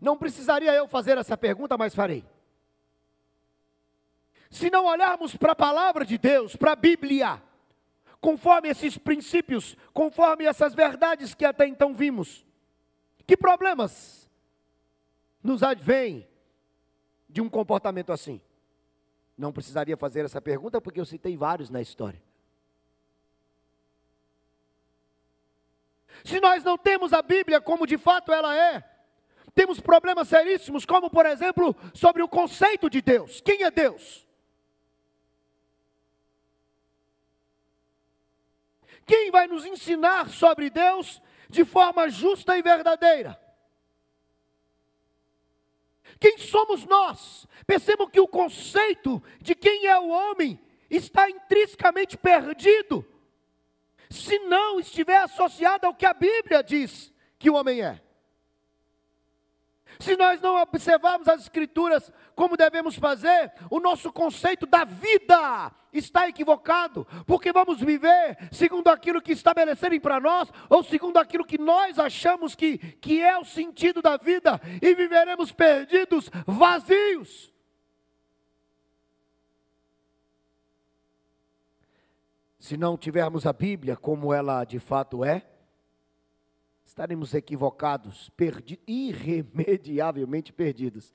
[0.00, 2.24] Não precisaria eu fazer essa pergunta, mas farei.
[4.50, 7.40] Se não olharmos para a palavra de Deus, para a Bíblia,
[8.20, 12.44] conforme esses princípios, conforme essas verdades que até então vimos.
[13.26, 14.28] Que problemas
[15.42, 16.26] nos advêm
[17.28, 18.40] de um comportamento assim?
[19.36, 22.22] Não precisaria fazer essa pergunta porque eu citei vários na história.
[26.24, 28.82] Se nós não temos a Bíblia como de fato ela é,
[29.54, 33.40] temos problemas seríssimos, como por exemplo, sobre o conceito de Deus.
[33.40, 34.25] Quem é Deus?
[39.06, 43.40] Quem vai nos ensinar sobre Deus de forma justa e verdadeira?
[46.18, 47.46] Quem somos nós?
[47.66, 50.58] Percebam que o conceito de quem é o homem
[50.90, 53.04] está intrinsecamente perdido,
[54.08, 58.00] se não estiver associado ao que a Bíblia diz que o homem é.
[59.98, 66.28] Se nós não observarmos as Escrituras como devemos fazer, o nosso conceito da vida está
[66.28, 71.98] equivocado, porque vamos viver segundo aquilo que estabelecerem para nós, ou segundo aquilo que nós
[71.98, 77.52] achamos que, que é o sentido da vida, e viveremos perdidos, vazios.
[82.58, 85.46] Se não tivermos a Bíblia como ela de fato é,
[86.86, 91.12] estaremos equivocados, perdi, irremediavelmente perdidos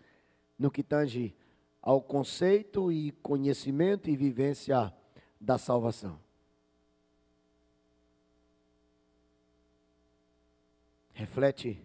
[0.59, 1.33] no que tange
[1.81, 4.93] ao conceito e conhecimento e vivência
[5.39, 6.19] da salvação.
[11.13, 11.81] Reflete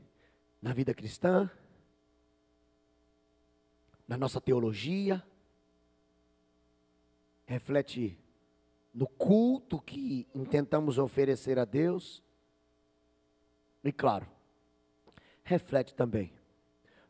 [0.61, 1.49] na vida cristã,
[4.07, 5.23] na nossa teologia,
[7.47, 8.19] reflete
[8.93, 12.26] no culto que intentamos oferecer a Deus
[13.89, 14.27] e claro,
[15.45, 16.33] reflete também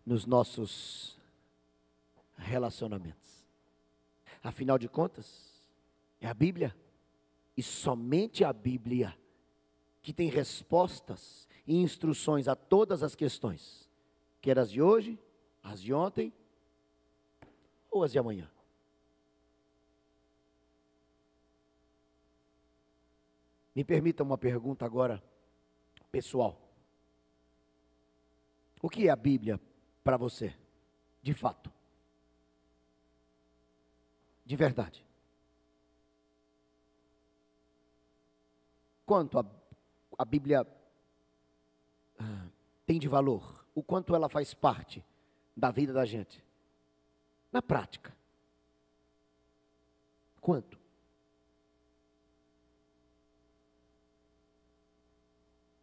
[0.05, 1.19] nos nossos
[2.37, 3.47] relacionamentos.
[4.43, 5.61] Afinal de contas,
[6.21, 6.77] é a Bíblia
[7.57, 9.17] e somente a Bíblia
[10.03, 13.91] que tem respostas e instruções a todas as questões,
[14.41, 15.19] quer as de hoje,
[15.63, 16.33] as de ontem
[17.91, 18.49] ou as de amanhã.
[23.75, 25.23] Me permita uma pergunta agora
[26.11, 26.66] pessoal.
[28.87, 29.61] O que é a Bíblia
[30.05, 30.55] para você?
[31.21, 31.73] De fato.
[34.45, 35.05] De verdade.
[39.05, 39.45] Quanto a,
[40.17, 40.65] a Bíblia
[42.17, 42.47] ah,
[42.87, 43.67] tem de valor?
[43.75, 45.05] O quanto ela faz parte
[45.57, 46.41] da vida da gente?
[47.51, 48.17] Na prática.
[50.41, 50.79] Quanto?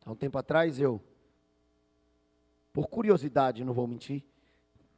[0.06, 1.04] Há um tempo atrás eu,
[2.74, 4.24] por curiosidade, não vou mentir,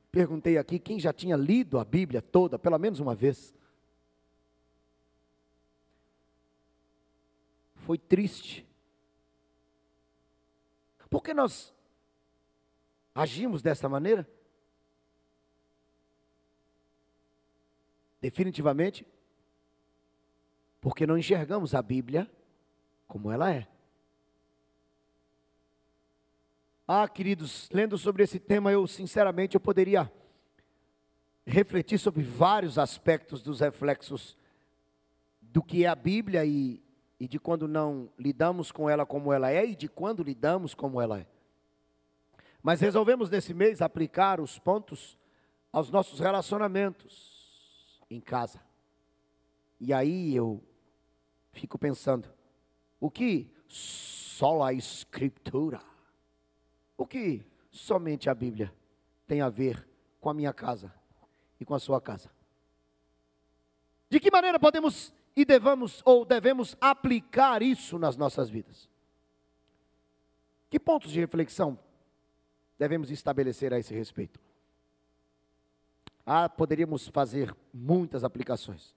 [0.10, 3.54] perguntei aqui quem já tinha lido a Bíblia toda, pelo menos uma vez.
[7.76, 8.66] Foi triste.
[11.10, 11.74] Por que nós
[13.14, 14.28] agimos dessa maneira?
[18.22, 19.06] Definitivamente,
[20.80, 22.32] porque não enxergamos a Bíblia
[23.06, 23.68] como ela é.
[26.88, 30.12] Ah, queridos, lendo sobre esse tema, eu sinceramente eu poderia
[31.44, 34.38] refletir sobre vários aspectos dos reflexos
[35.42, 36.84] do que é a Bíblia e,
[37.20, 41.02] e de quando não lidamos com ela como ela é e de quando lidamos como
[41.02, 41.28] ela é.
[42.62, 45.18] Mas resolvemos nesse mês aplicar os pontos
[45.72, 48.62] aos nossos relacionamentos em casa.
[49.80, 50.64] E aí eu
[51.52, 52.30] fico pensando,
[53.00, 55.82] o que só a escritura
[56.98, 58.74] o que somente a Bíblia
[59.28, 59.88] tem a ver
[60.20, 60.94] com a minha casa
[61.60, 62.30] e com a sua casa?
[64.10, 68.90] De que maneira podemos e devemos ou devemos aplicar isso nas nossas vidas?
[70.70, 71.78] Que pontos de reflexão
[72.78, 74.40] devemos estabelecer a esse respeito?
[76.26, 78.96] Ah, poderíamos fazer muitas aplicações.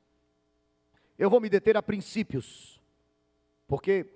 [1.18, 2.80] Eu vou me deter a princípios,
[3.66, 4.06] porque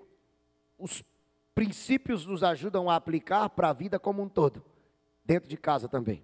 [0.77, 1.03] os
[1.53, 4.63] princípios nos ajudam a aplicar para a vida como um todo,
[5.23, 6.23] dentro de casa também.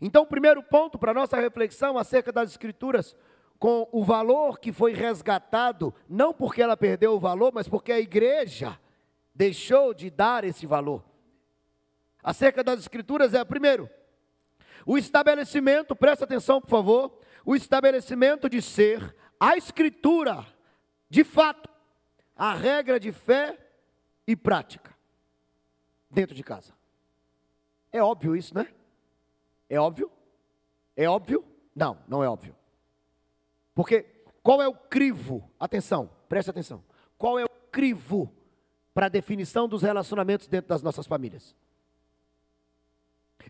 [0.00, 3.16] Então, o primeiro ponto para nossa reflexão acerca das Escrituras,
[3.58, 7.98] com o valor que foi resgatado, não porque ela perdeu o valor, mas porque a
[7.98, 8.78] igreja
[9.34, 11.04] deixou de dar esse valor.
[12.22, 13.90] Acerca das Escrituras é, primeiro,
[14.86, 20.46] o estabelecimento, presta atenção por favor, o estabelecimento de ser a Escritura,
[21.10, 21.68] de fato,
[22.36, 23.58] a regra de fé
[24.28, 24.94] e prática
[26.10, 26.74] dentro de casa.
[27.90, 28.70] É óbvio isso, né?
[29.70, 30.12] É óbvio?
[30.94, 31.42] É óbvio?
[31.74, 32.54] Não, não é óbvio.
[33.74, 34.02] Porque
[34.42, 35.50] qual é o crivo?
[35.58, 36.84] Atenção, preste atenção.
[37.16, 38.30] Qual é o crivo
[38.92, 41.56] para a definição dos relacionamentos dentro das nossas famílias?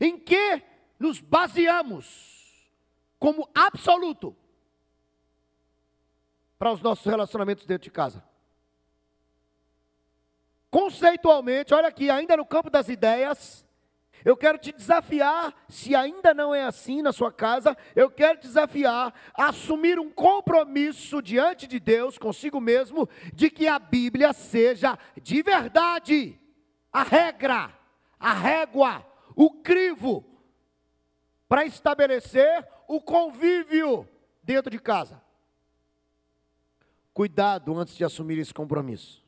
[0.00, 0.62] Em que
[0.96, 2.70] nos baseamos
[3.18, 4.36] como absoluto
[6.56, 8.27] para os nossos relacionamentos dentro de casa?
[10.70, 13.66] Conceitualmente, olha aqui, ainda no campo das ideias,
[14.24, 19.14] eu quero te desafiar, se ainda não é assim na sua casa, eu quero desafiar
[19.33, 25.42] a assumir um compromisso diante de Deus, consigo mesmo, de que a Bíblia seja de
[25.42, 26.38] verdade
[26.92, 27.72] a regra,
[28.18, 30.24] a régua, o crivo,
[31.48, 34.09] para estabelecer o convívio
[34.42, 35.22] dentro de casa.
[37.14, 39.27] Cuidado antes de assumir esse compromisso.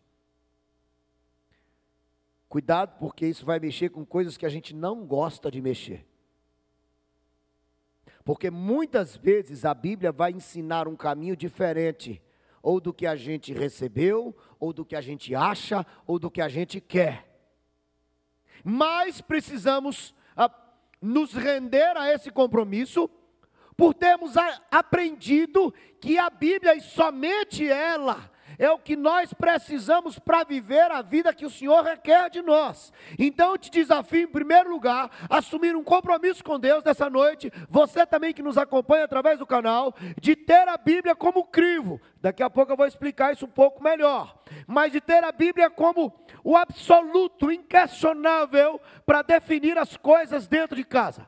[2.50, 6.04] Cuidado, porque isso vai mexer com coisas que a gente não gosta de mexer.
[8.24, 12.20] Porque muitas vezes a Bíblia vai ensinar um caminho diferente,
[12.60, 16.40] ou do que a gente recebeu, ou do que a gente acha, ou do que
[16.40, 17.40] a gente quer.
[18.64, 20.50] Mas precisamos a,
[21.00, 23.08] nos render a esse compromisso,
[23.76, 28.28] por termos a, aprendido que a Bíblia e somente ela
[28.61, 32.92] é o que nós precisamos para viver a vida que o Senhor requer de nós.
[33.18, 37.51] Então eu te desafio, em primeiro lugar, a assumir um compromisso com Deus nessa noite,
[37.70, 41.99] você também que nos acompanha através do canal, de ter a Bíblia como crivo.
[42.20, 44.38] Daqui a pouco eu vou explicar isso um pouco melhor.
[44.66, 46.12] Mas de ter a Bíblia como
[46.44, 51.27] o absoluto, inquestionável, para definir as coisas dentro de casa.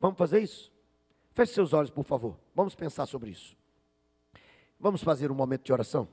[0.00, 0.72] Vamos fazer isso?
[1.34, 2.36] Feche seus olhos, por favor.
[2.52, 3.56] Vamos pensar sobre isso.
[4.78, 6.08] Vamos fazer um momento de oração?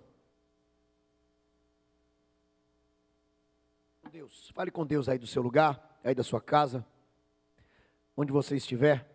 [4.11, 6.85] Deus, fale com Deus aí do seu lugar, aí da sua casa,
[8.15, 9.09] onde você estiver.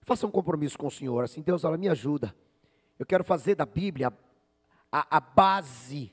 [0.00, 2.34] Faça um compromisso com o Senhor, assim, Deus, olha, me ajuda.
[2.98, 4.12] Eu quero fazer da Bíblia
[4.90, 6.12] a, a base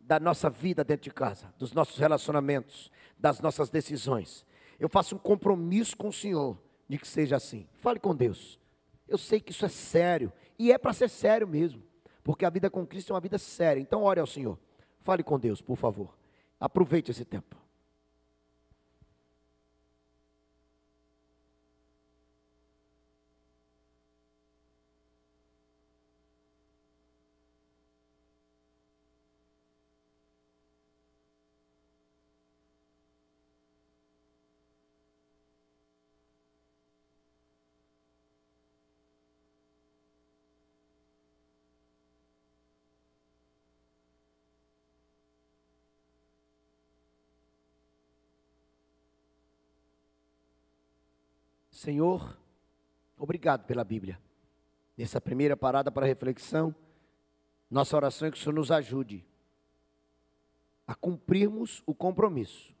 [0.00, 4.46] da nossa vida dentro de casa, dos nossos relacionamentos, das nossas decisões.
[4.78, 7.68] Eu faço um compromisso com o Senhor de que seja assim.
[7.74, 8.58] Fale com Deus.
[9.06, 11.82] Eu sei que isso é sério, e é para ser sério mesmo,
[12.22, 13.80] porque a vida com Cristo é uma vida séria.
[13.80, 14.58] Então, ore ao Senhor.
[15.00, 16.14] Fale com Deus, por favor.
[16.60, 17.56] Aproveite esse tempo.
[51.80, 52.38] Senhor,
[53.16, 54.20] obrigado pela Bíblia.
[54.98, 56.74] Nessa primeira parada para reflexão,
[57.70, 59.24] nossa oração é que o Senhor nos ajude
[60.86, 62.74] a cumprirmos o compromisso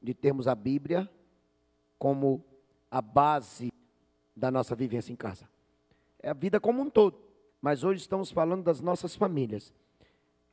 [0.00, 1.10] de termos a Bíblia
[1.98, 2.44] como
[2.88, 3.72] a base
[4.36, 5.50] da nossa vivência em casa.
[6.20, 7.18] É a vida como um todo.
[7.60, 9.74] Mas hoje estamos falando das nossas famílias.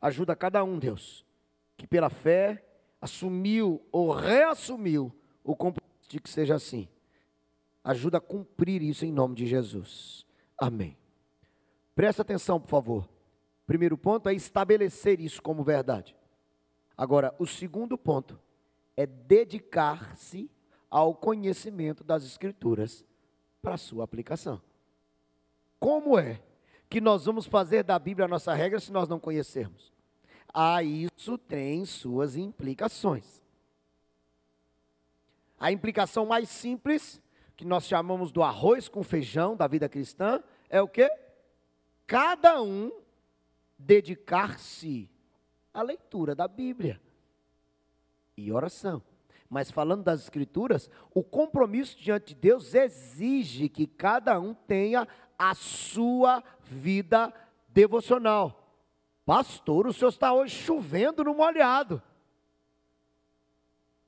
[0.01, 1.23] Ajuda cada um, Deus,
[1.77, 2.65] que pela fé
[2.99, 5.13] assumiu ou reassumiu
[5.43, 6.89] o compromisso de que seja assim.
[7.83, 10.25] Ajuda a cumprir isso em nome de Jesus.
[10.57, 10.97] Amém.
[11.95, 13.09] Presta atenção, por favor.
[13.65, 16.15] Primeiro ponto é estabelecer isso como verdade.
[16.97, 18.39] Agora, o segundo ponto
[18.95, 20.49] é dedicar-se
[20.89, 23.05] ao conhecimento das Escrituras
[23.61, 24.61] para sua aplicação.
[25.79, 26.41] Como é
[26.89, 29.91] que nós vamos fazer da Bíblia a nossa regra se nós não conhecermos?
[30.53, 33.41] Ah, isso tem suas implicações.
[35.59, 37.19] A implicação mais simples,
[37.55, 41.09] que nós chamamos do arroz com feijão da vida cristã, é o que?
[42.07, 42.91] Cada um
[43.77, 45.09] dedicar-se
[45.73, 47.01] à leitura da Bíblia
[48.35, 49.01] e oração.
[49.49, 55.53] Mas falando das Escrituras, o compromisso diante de Deus exige que cada um tenha a
[55.53, 57.31] sua vida
[57.67, 58.63] devocional.
[59.25, 62.01] Pastor, o senhor está hoje chovendo no molhado.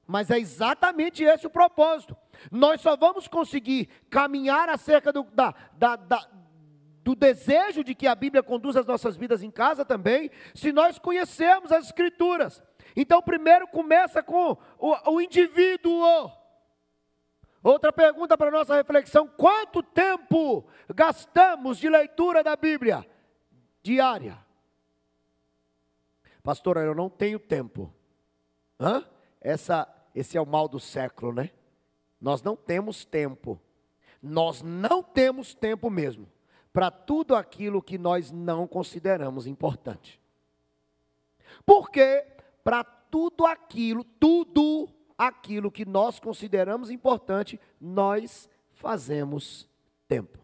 [0.06, 2.16] Mas é exatamente esse o propósito.
[2.52, 6.30] Nós só vamos conseguir caminhar acerca do, da, da, da,
[7.04, 10.98] do desejo de que a Bíblia conduza as nossas vidas em casa também, se nós
[10.98, 12.64] conhecermos as Escrituras.
[12.96, 16.32] Então, primeiro começa com o, o indivíduo.
[17.62, 23.06] Outra pergunta para nossa reflexão: quanto tempo gastamos de leitura da Bíblia
[23.82, 24.38] diária?
[26.44, 27.92] Pastor, eu não tenho tempo.
[28.80, 29.04] Hã?
[29.42, 31.50] Essa, esse é o mal do século, né?
[32.26, 33.62] Nós não temos tempo.
[34.20, 36.28] Nós não temos tempo mesmo
[36.74, 40.20] para tudo aquilo que nós não consideramos importante.
[41.64, 42.26] Porque
[42.64, 49.70] para tudo aquilo, tudo aquilo que nós consideramos importante, nós fazemos
[50.08, 50.40] tempo.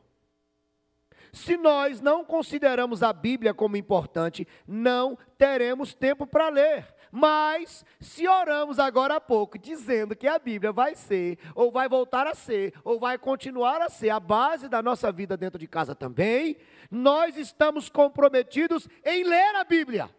[1.34, 6.94] Se nós não consideramos a Bíblia como importante, não teremos tempo para ler.
[7.12, 12.26] Mas, se oramos agora há pouco, dizendo que a Bíblia vai ser, ou vai voltar
[12.26, 15.94] a ser, ou vai continuar a ser a base da nossa vida dentro de casa
[15.94, 16.56] também,
[16.90, 20.10] nós estamos comprometidos em ler a Bíblia.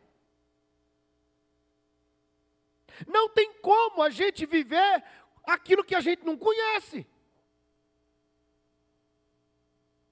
[3.07, 5.03] Não tem como a gente viver
[5.45, 7.07] aquilo que a gente não conhece.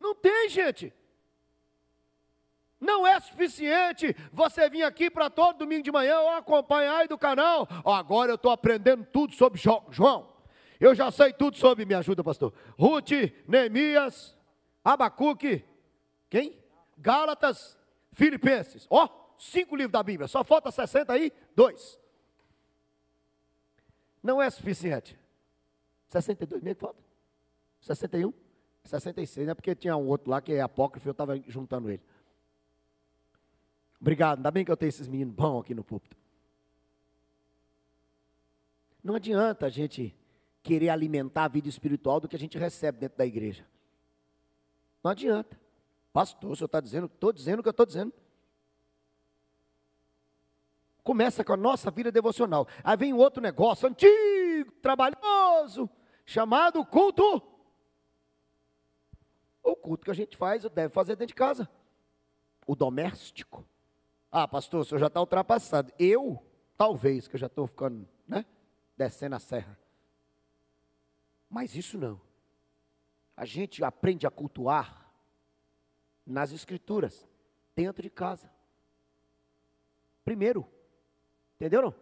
[0.01, 0.95] Não tem, gente.
[2.81, 7.19] Não é suficiente você vir aqui para todo domingo de manhã ou acompanhar aí do
[7.19, 7.69] canal.
[7.85, 9.61] Oh, agora eu estou aprendendo tudo sobre
[9.91, 10.31] João.
[10.81, 12.55] Eu já sei tudo sobre, me ajuda, pastor.
[12.79, 13.11] Ruth,
[13.47, 14.35] Neemias,
[14.83, 15.63] Abacuque,
[16.31, 16.59] quem?
[16.97, 17.79] Gálatas,
[18.13, 18.87] Filipenses.
[18.89, 19.09] Ó,
[19.39, 20.27] cinco livros da Bíblia.
[20.27, 22.01] Só falta 60 aí, dois
[24.23, 25.19] não é suficiente.
[26.09, 27.03] 62 mesmo falta?
[27.81, 28.33] 61?
[28.85, 32.03] 66, não é porque tinha um outro lá que é apócrifo, eu estava juntando ele.
[34.01, 36.17] Obrigado, ainda bem que eu tenho esses meninos bons aqui no púlpito.
[39.05, 40.17] Não adianta a gente
[40.63, 43.67] querer alimentar a vida espiritual do que a gente recebe dentro da igreja.
[45.03, 45.59] Não adianta.
[46.13, 48.13] Pastor, o senhor está dizendo, estou dizendo o que eu estou dizendo.
[51.03, 52.67] Começa com a nossa vida devocional.
[52.85, 55.89] Aí vem outro negócio antigo, trabalhoso,
[56.25, 57.43] chamado culto.
[59.63, 61.69] O culto que a gente faz, deve fazer dentro de casa.
[62.67, 63.65] O doméstico.
[64.31, 65.93] Ah, pastor, o senhor já está ultrapassado.
[65.99, 66.45] Eu,
[66.77, 68.45] talvez, que eu já estou ficando, né?
[68.97, 69.79] Descendo a serra.
[71.49, 72.21] Mas isso não.
[73.37, 75.11] A gente aprende a cultuar
[76.27, 77.27] nas escrituras,
[77.75, 78.51] dentro de casa.
[80.25, 80.69] Primeiro,
[81.61, 81.95] Entenderam?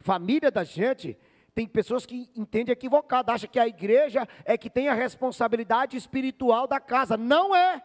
[0.00, 1.16] Família da gente,
[1.54, 6.66] tem pessoas que entendem equivocado, acham que a igreja é que tem a responsabilidade espiritual
[6.66, 7.16] da casa.
[7.16, 7.80] Não é.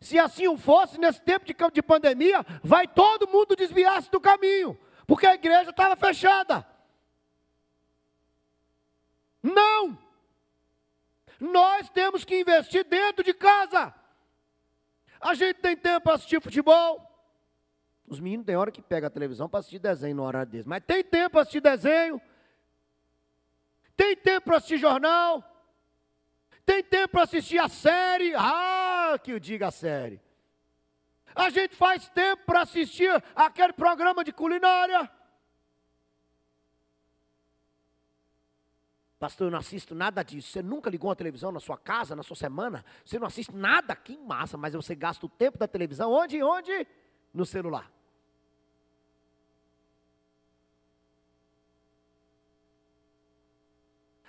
[0.00, 4.78] Se assim o fosse, nesse tempo de, de pandemia, vai todo mundo desviar-se do caminho,
[5.06, 6.66] porque a igreja estava fechada.
[9.42, 9.98] Não!
[11.38, 13.94] Nós temos que investir dentro de casa.
[15.20, 17.10] A gente tem tempo para assistir futebol,
[18.10, 20.66] os meninos têm hora que pega a televisão para assistir desenho no horário deles.
[20.66, 22.20] Mas tem tempo para assistir desenho.
[23.96, 25.44] Tem tempo para assistir jornal.
[26.64, 28.34] Tem tempo para assistir a série.
[28.36, 30.20] Ah, que eu diga a série.
[31.34, 35.10] A gente faz tempo para assistir aquele programa de culinária.
[39.18, 40.50] Pastor, eu não assisto nada disso.
[40.50, 42.82] Você nunca ligou a televisão na sua casa, na sua semana?
[43.04, 43.94] Você não assiste nada?
[43.94, 46.42] Que massa, mas você gasta o tempo da televisão onde?
[46.42, 46.86] Onde?
[47.32, 47.90] No celular.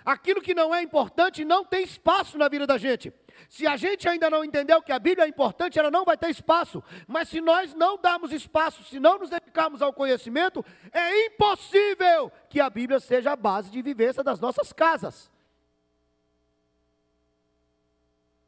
[0.04, 3.12] Aquilo que não é importante não tem espaço na vida da gente.
[3.48, 6.30] Se a gente ainda não entendeu que a Bíblia é importante, ela não vai ter
[6.30, 6.82] espaço.
[7.06, 12.60] Mas se nós não darmos espaço, se não nos dedicarmos ao conhecimento, é impossível que
[12.60, 15.30] a Bíblia seja a base de vivência das nossas casas.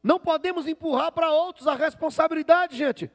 [0.03, 3.11] Não podemos empurrar para outros a responsabilidade, gente.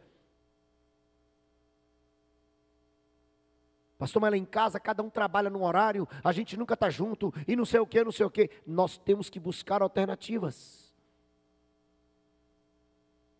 [3.99, 7.33] Pastor, mas lá em casa cada um trabalha num horário, a gente nunca está junto,
[7.45, 8.49] e não sei o que, não sei o que.
[8.65, 10.95] Nós temos que buscar alternativas.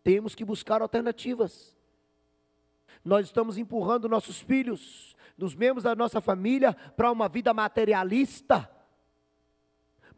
[0.04, 1.74] Temos que buscar alternativas.
[3.02, 8.70] Nós estamos empurrando nossos filhos, dos membros da nossa família, para uma vida materialista,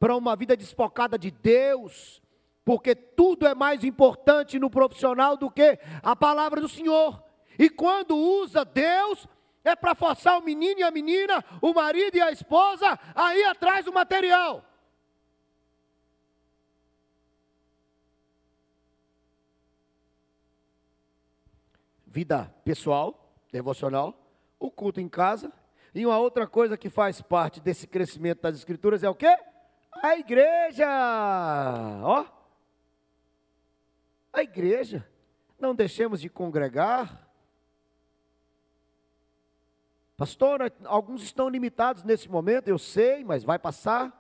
[0.01, 2.21] para uma vida despocada de Deus,
[2.65, 7.23] porque tudo é mais importante no profissional do que a palavra do Senhor.
[7.57, 9.29] E quando usa Deus,
[9.65, 13.45] é para forçar o menino e a menina, o marido e a esposa a ir
[13.45, 14.65] atrás do material.
[22.07, 24.15] Vida pessoal, devocional,
[24.59, 25.53] o culto em casa.
[25.95, 29.35] E uma outra coisa que faz parte desse crescimento das escrituras é o quê?
[30.03, 30.87] A igreja.
[32.03, 32.27] Ó.
[34.33, 35.07] A igreja.
[35.59, 37.22] Não deixemos de congregar
[40.23, 44.17] Pastor, alguns estão limitados nesse momento, eu sei, mas vai passar.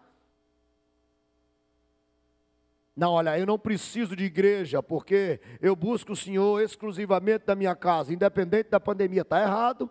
[2.96, 7.76] Não, olha, eu não preciso de igreja, porque eu busco o Senhor exclusivamente da minha
[7.76, 9.22] casa, independente da pandemia.
[9.22, 9.88] Está errado.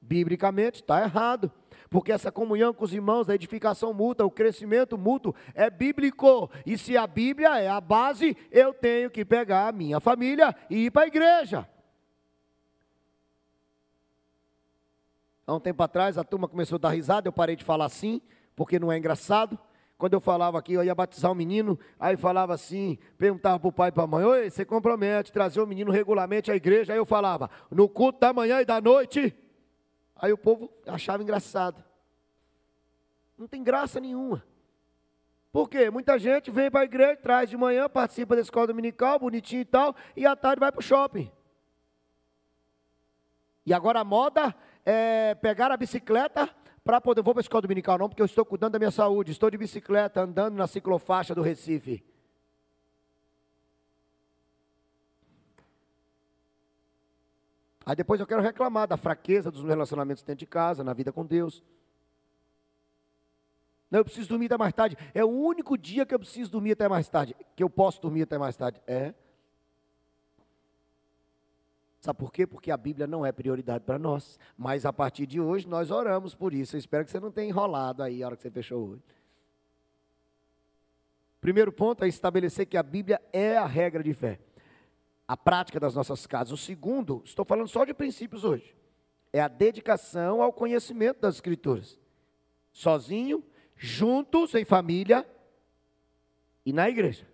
[0.00, 1.50] Biblicamente, está errado.
[1.90, 6.48] Porque essa comunhão com os irmãos, a edificação mútua, o crescimento mútuo é bíblico.
[6.64, 10.84] E se a Bíblia é a base, eu tenho que pegar a minha família e
[10.84, 11.68] ir para a igreja.
[15.50, 18.20] Há um tempo atrás a turma começou a dar risada, eu parei de falar assim,
[18.54, 19.58] porque não é engraçado.
[19.98, 23.72] Quando eu falava aqui, eu ia batizar um menino, aí falava assim, perguntava para o
[23.72, 26.92] pai e para a mãe, oi, você compromete trazer o menino regularmente à igreja?
[26.92, 29.36] Aí eu falava, no culto da manhã e da noite.
[30.14, 31.82] Aí o povo achava engraçado.
[33.36, 34.44] Não tem graça nenhuma.
[35.50, 35.90] Por quê?
[35.90, 39.64] Muita gente vem para a igreja, traz de manhã, participa da escola dominical, bonitinho e
[39.64, 41.28] tal, e à tarde vai para o shopping.
[43.66, 44.54] E agora a moda
[44.84, 46.48] é, pegar a bicicleta
[46.84, 47.22] para poder.
[47.22, 49.32] Vou para a escola dominical, não, porque eu estou cuidando da minha saúde.
[49.32, 52.04] Estou de bicicleta andando na ciclofaixa do Recife.
[57.84, 61.12] Aí depois eu quero reclamar da fraqueza dos meus relacionamentos dentro de casa, na vida
[61.12, 61.62] com Deus.
[63.90, 64.96] Não, eu preciso dormir até mais tarde.
[65.12, 67.34] É o único dia que eu preciso dormir até mais tarde.
[67.56, 68.80] Que eu posso dormir até mais tarde.
[68.86, 69.12] É.
[72.00, 72.46] Sabe por quê?
[72.46, 74.38] Porque a Bíblia não é prioridade para nós.
[74.56, 76.74] Mas a partir de hoje nós oramos por isso.
[76.74, 79.02] Eu espero que você não tenha enrolado aí a hora que você fechou olho.
[81.42, 84.40] Primeiro ponto é estabelecer que a Bíblia é a regra de fé.
[85.28, 86.52] A prática das nossas casas.
[86.52, 88.74] O segundo, estou falando só de princípios hoje,
[89.32, 91.98] é a dedicação ao conhecimento das Escrituras.
[92.72, 93.44] Sozinho,
[93.76, 95.26] juntos, em família
[96.64, 97.26] e na igreja.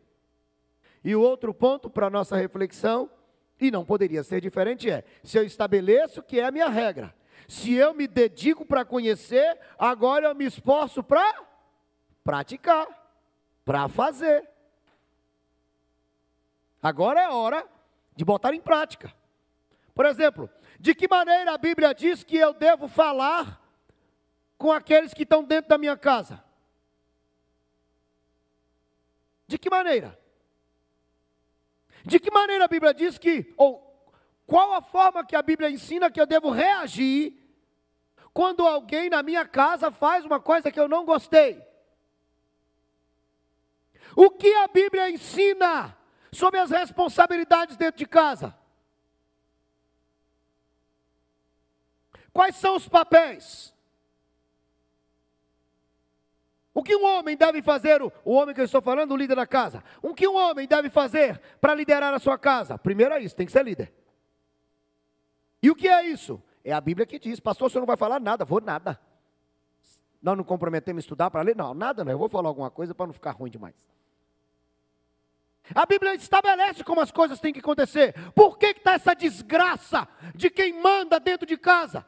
[1.02, 3.08] E o outro ponto para a nossa reflexão
[3.60, 7.14] e não poderia ser diferente é, se eu estabeleço que é a minha regra,
[7.48, 11.44] se eu me dedico para conhecer, agora eu me esforço para
[12.24, 12.86] praticar,
[13.64, 14.48] para fazer.
[16.82, 17.66] Agora é hora
[18.14, 19.12] de botar em prática.
[19.94, 23.60] Por exemplo, de que maneira a Bíblia diz que eu devo falar
[24.58, 26.42] com aqueles que estão dentro da minha casa?
[29.46, 30.18] De que maneira?
[32.06, 33.82] De que maneira a Bíblia diz que, ou
[34.46, 37.36] qual a forma que a Bíblia ensina que eu devo reagir
[38.32, 41.60] quando alguém na minha casa faz uma coisa que eu não gostei?
[44.14, 45.98] O que a Bíblia ensina
[46.30, 48.56] sobre as responsabilidades dentro de casa?
[52.32, 53.75] Quais são os papéis?
[56.76, 59.46] O que um homem deve fazer, o, homem que eu estou falando, o líder da
[59.46, 62.76] casa, o que um homem deve fazer para liderar a sua casa?
[62.76, 63.94] Primeiro é isso, tem que ser líder.
[65.62, 66.38] E o que é isso?
[66.62, 69.00] É a Bíblia que diz, pastor, você não vai falar nada, vou nada.
[70.20, 71.56] Nós não comprometemos estudar para ler?
[71.56, 73.88] Não, nada não, eu vou falar alguma coisa para não ficar ruim demais.
[75.74, 78.12] A Bíblia estabelece como as coisas têm que acontecer.
[78.32, 82.04] Por que está essa desgraça de quem manda dentro de casa?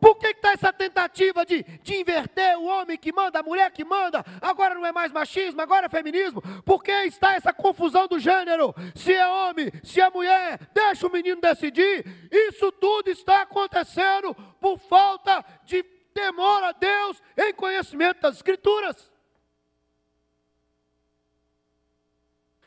[0.00, 3.84] Por que está essa tentativa de, de inverter o homem que manda, a mulher que
[3.84, 4.24] manda?
[4.40, 6.40] Agora não é mais machismo, agora é feminismo.
[6.62, 8.74] Por que está essa confusão do gênero?
[8.94, 12.06] Se é homem, se é mulher, deixa o menino decidir.
[12.32, 19.12] Isso tudo está acontecendo por falta de temor a Deus em conhecimento das Escrituras.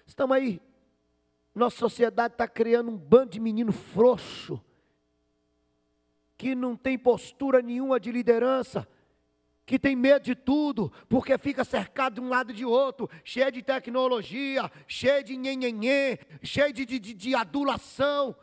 [0.05, 0.61] Estamos aí.
[1.55, 4.63] Nossa sociedade está criando um bando de menino frouxo
[6.43, 8.85] que não tem postura nenhuma de liderança,
[9.65, 13.49] que tem medo de tudo, porque fica cercado de um lado e de outro, cheio
[13.49, 18.35] de tecnologia, cheio de nhenhenhê, cheio de, de, de adulação.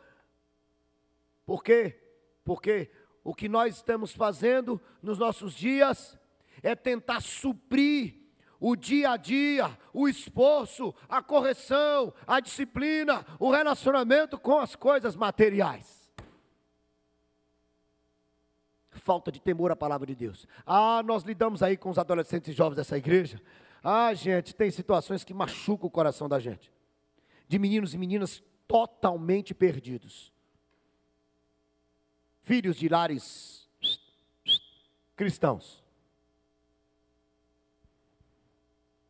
[1.45, 1.95] Por quê?
[2.43, 2.89] Porque
[3.23, 6.17] o que nós estamos fazendo nos nossos dias
[6.63, 8.15] é tentar suprir
[8.59, 15.15] o dia a dia, o esforço, a correção, a disciplina, o relacionamento com as coisas
[15.15, 16.00] materiais
[19.01, 20.47] falta de temor à palavra de Deus.
[20.65, 23.41] Ah, nós lidamos aí com os adolescentes e jovens dessa igreja.
[23.83, 26.71] Ah, gente, tem situações que machucam o coração da gente.
[27.47, 30.31] De meninos e meninas totalmente perdidos.
[32.41, 33.67] Filhos de lares
[35.15, 35.83] cristãos.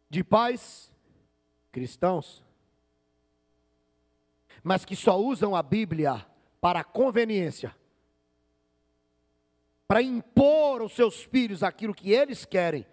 [0.10, 0.92] De pais
[1.72, 2.42] cristãos.
[4.64, 6.26] Mas que só usam a Bíblia
[6.62, 7.76] para conveniência
[9.92, 12.88] para impor aos seus filhos aquilo que eles querem,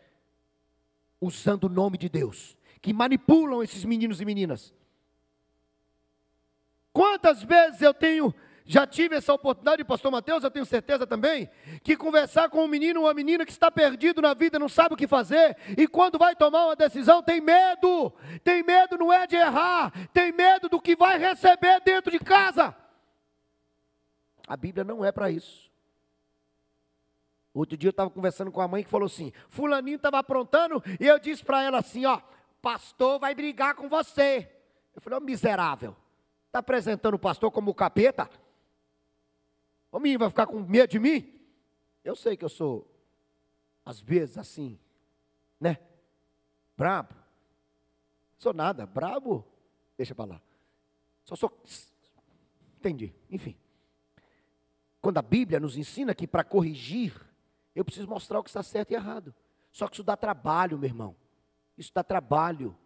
[1.20, 4.74] usando o nome de Deus, que manipulam esses meninos e meninas.
[6.92, 8.34] Quantas vezes eu tenho,
[8.66, 11.48] já tive essa oportunidade, pastor Mateus, eu tenho certeza também,
[11.84, 14.94] que conversar com um menino ou uma menina que está perdido na vida, não sabe
[14.94, 19.24] o que fazer, e quando vai tomar uma decisão, tem medo, tem medo não é
[19.24, 22.74] de errar, tem medo do que vai receber dentro de casa.
[24.48, 25.67] A Bíblia não é para isso.
[27.52, 31.06] Outro dia eu estava conversando com a mãe que falou assim: Fulaninho estava aprontando, e
[31.06, 32.20] eu disse para ela assim: Ó,
[32.60, 34.50] pastor vai brigar com você.
[34.94, 35.96] Eu falei: Ó, miserável,
[36.46, 38.28] está apresentando o pastor como capeta?
[39.90, 41.34] O menino vai ficar com medo de mim?
[42.04, 42.86] Eu sei que eu sou,
[43.84, 44.78] às vezes, assim,
[45.60, 45.78] né?
[46.76, 47.14] Brabo.
[48.38, 49.44] Sou nada, brabo,
[49.96, 50.42] deixa para lá.
[51.24, 51.52] Só sou.
[52.76, 53.56] Entendi, enfim.
[55.00, 57.27] Quando a Bíblia nos ensina que para corrigir
[57.78, 59.32] eu preciso mostrar o que está certo e errado.
[59.70, 61.14] Só que isso dá trabalho, meu irmão.
[61.76, 62.76] Isso dá trabalho.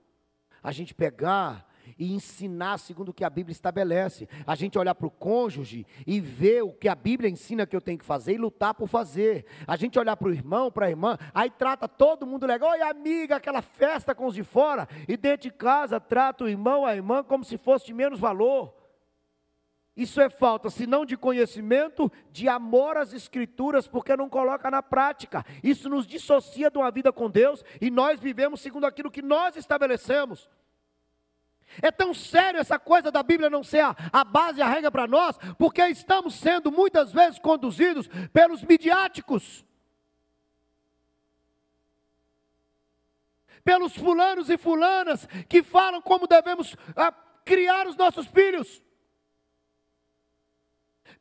[0.63, 1.67] A gente pegar
[1.99, 4.29] e ensinar segundo o que a Bíblia estabelece.
[4.47, 7.81] A gente olhar para o cônjuge e ver o que a Bíblia ensina que eu
[7.81, 9.47] tenho que fazer e lutar por fazer.
[9.67, 12.73] A gente olhar para o irmão, para a irmã, aí trata todo mundo legal.
[12.73, 14.87] Oi, amiga, aquela festa com os de fora.
[15.09, 18.82] E dentro de casa trata o irmão, a irmã como se fosse de menos valor.
[19.95, 24.83] Isso é falta, se não de conhecimento, de amor às Escrituras, porque não coloca na
[24.83, 25.45] prática.
[25.63, 29.55] Isso nos dissocia de uma vida com Deus e nós vivemos segundo aquilo que nós
[29.55, 30.49] estabelecemos.
[31.81, 35.07] É tão sério essa coisa da Bíblia não ser a, a base a regra para
[35.07, 39.65] nós, porque estamos sendo muitas vezes conduzidos pelos midiáticos,
[43.63, 47.13] pelos fulanos e fulanas que falam como devemos ah,
[47.45, 48.83] criar os nossos filhos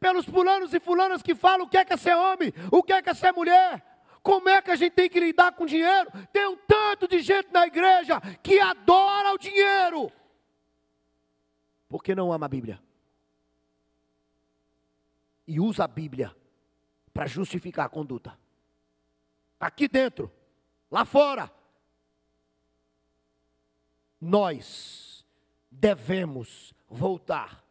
[0.01, 2.91] pelos fulanos e fulanas que falam o que é que é ser homem, o que
[2.91, 3.85] é que é ser mulher.
[4.23, 6.09] Como é que a gente tem que lidar com dinheiro?
[6.33, 10.11] Tem um tanto de gente na igreja que adora o dinheiro.
[11.87, 12.81] Porque não ama a Bíblia.
[15.47, 16.35] E usa a Bíblia
[17.13, 18.37] para justificar a conduta.
[19.59, 20.31] Aqui dentro,
[20.89, 21.51] lá fora.
[24.19, 25.23] Nós
[25.69, 27.63] devemos voltar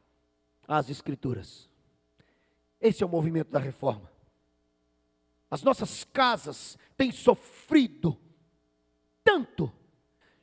[0.67, 1.70] às Escrituras.
[2.81, 4.11] Esse é o movimento da reforma.
[5.51, 8.17] As nossas casas têm sofrido
[9.25, 9.73] tanto.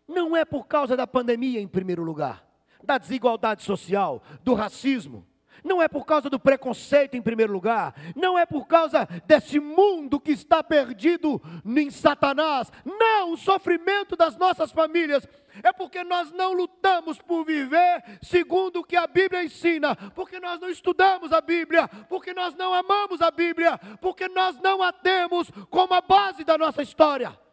[0.07, 2.45] Não é por causa da pandemia, em primeiro lugar,
[2.83, 5.25] da desigualdade social, do racismo,
[5.63, 10.19] não é por causa do preconceito em primeiro lugar, não é por causa desse mundo
[10.19, 15.27] que está perdido em Satanás, não, o sofrimento das nossas famílias
[15.63, 20.59] é porque nós não lutamos por viver segundo o que a Bíblia ensina, porque nós
[20.59, 25.49] não estudamos a Bíblia, porque nós não amamos a Bíblia, porque nós não a temos
[25.69, 27.46] como a base da nossa história.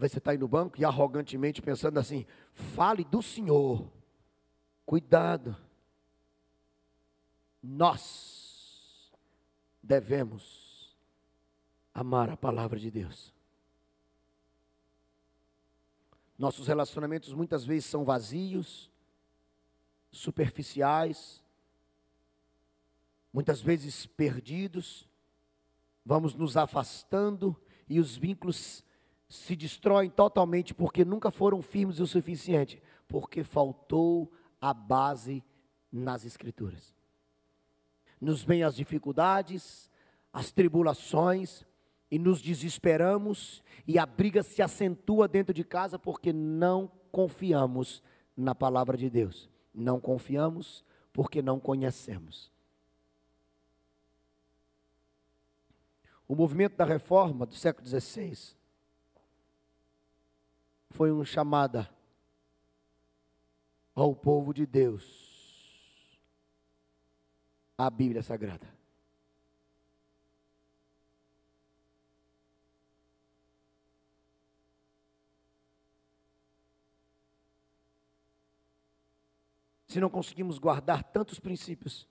[0.00, 2.24] Talvez você está aí no banco e arrogantemente pensando assim:
[2.54, 3.86] fale do Senhor.
[4.86, 5.54] Cuidado.
[7.62, 9.12] Nós
[9.82, 10.96] devemos
[11.92, 13.34] amar a palavra de Deus.
[16.38, 18.90] Nossos relacionamentos muitas vezes são vazios,
[20.10, 21.44] superficiais,
[23.30, 25.06] muitas vezes perdidos,
[26.02, 27.54] vamos nos afastando
[27.86, 28.82] e os vínculos
[29.30, 35.44] se destroem totalmente porque nunca foram firmes o suficiente, porque faltou a base
[35.90, 36.92] nas Escrituras.
[38.20, 39.88] Nos vêm as dificuldades,
[40.32, 41.64] as tribulações,
[42.10, 48.02] e nos desesperamos, e a briga se acentua dentro de casa porque não confiamos
[48.36, 49.48] na palavra de Deus.
[49.72, 52.50] Não confiamos porque não conhecemos.
[56.26, 58.58] O movimento da reforma do século XVI
[60.90, 61.88] foi uma chamada
[63.94, 65.30] ao povo de Deus
[67.78, 68.68] a Bíblia Sagrada.
[79.88, 82.06] Se não conseguimos guardar tantos princípios,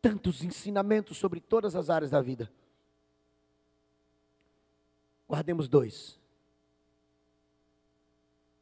[0.00, 2.52] tantos ensinamentos sobre todas as áreas da vida,
[5.28, 6.18] Guardemos dois.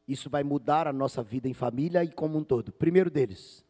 [0.06, 2.72] Isso vai mudar a nossa vida em família e como um todo.
[2.72, 3.64] Primeiro deles,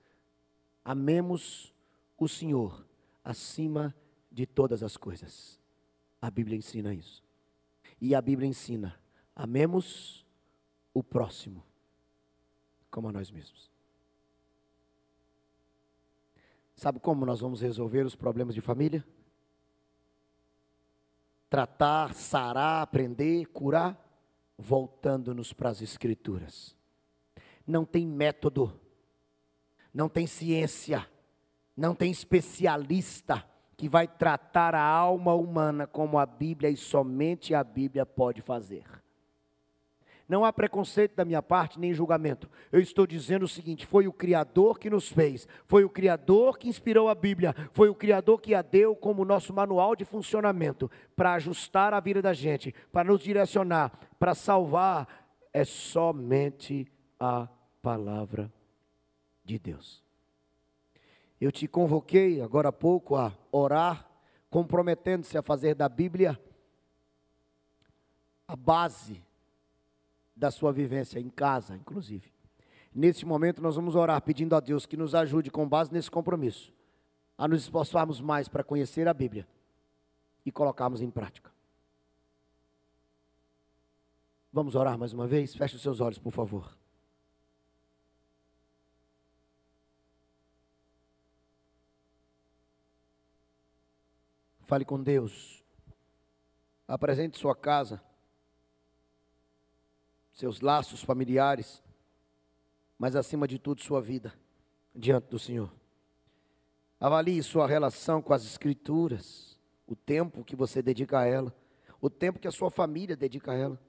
[0.84, 1.74] amemos
[2.18, 2.86] o Senhor
[3.24, 3.94] acima
[4.30, 5.60] de todas as coisas.
[6.20, 7.22] A Bíblia ensina isso.
[8.00, 8.98] E a Bíblia ensina:
[9.34, 10.26] amemos
[10.94, 11.64] o próximo
[12.90, 13.70] como a nós mesmos.
[16.74, 19.06] Sabe como nós vamos resolver os problemas de família?
[21.52, 23.94] Tratar, sarar, aprender, curar,
[24.56, 26.74] voltando-nos para as Escrituras.
[27.66, 28.80] Não tem método,
[29.92, 31.06] não tem ciência,
[31.76, 33.46] não tem especialista
[33.76, 39.01] que vai tratar a alma humana como a Bíblia e somente a Bíblia pode fazer.
[40.32, 42.48] Não há preconceito da minha parte, nem julgamento.
[42.72, 46.70] Eu estou dizendo o seguinte: foi o Criador que nos fez, foi o Criador que
[46.70, 51.34] inspirou a Bíblia, foi o Criador que a deu como nosso manual de funcionamento para
[51.34, 55.06] ajustar a vida da gente, para nos direcionar, para salvar.
[55.52, 57.46] É somente a
[57.82, 58.50] palavra
[59.44, 60.02] de Deus.
[61.38, 64.10] Eu te convoquei agora há pouco a orar,
[64.48, 66.40] comprometendo-se a fazer da Bíblia
[68.48, 69.22] a base
[70.34, 72.32] da sua vivência em casa, inclusive.
[72.94, 76.72] Nesse momento, nós vamos orar pedindo a Deus que nos ajude, com base nesse compromisso,
[77.38, 79.46] a nos esforçarmos mais para conhecer a Bíblia
[80.44, 81.50] e colocarmos em prática.
[84.52, 85.54] Vamos orar mais uma vez?
[85.54, 86.76] Feche os seus olhos, por favor.
[94.64, 95.64] Fale com Deus.
[96.86, 98.02] Apresente sua casa
[100.32, 101.82] seus laços familiares,
[102.98, 104.32] mas acima de tudo sua vida
[104.94, 105.72] diante do Senhor.
[106.98, 111.54] Avalie sua relação com as Escrituras, o tempo que você dedica a ela,
[112.00, 113.80] o tempo que a sua família dedica a ela.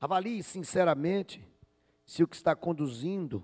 [0.00, 1.46] Avalie sinceramente
[2.04, 3.42] se o que está conduzindo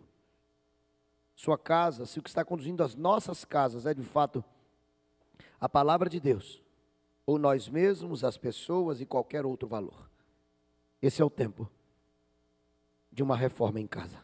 [1.35, 4.45] sua casa, se o que está conduzindo as nossas casas é de fato
[5.59, 6.63] a palavra de Deus,
[7.25, 10.12] ou nós mesmos, as pessoas e qualquer outro valor.
[11.03, 11.69] Esse é o tempo
[13.11, 14.23] de uma reforma em casa.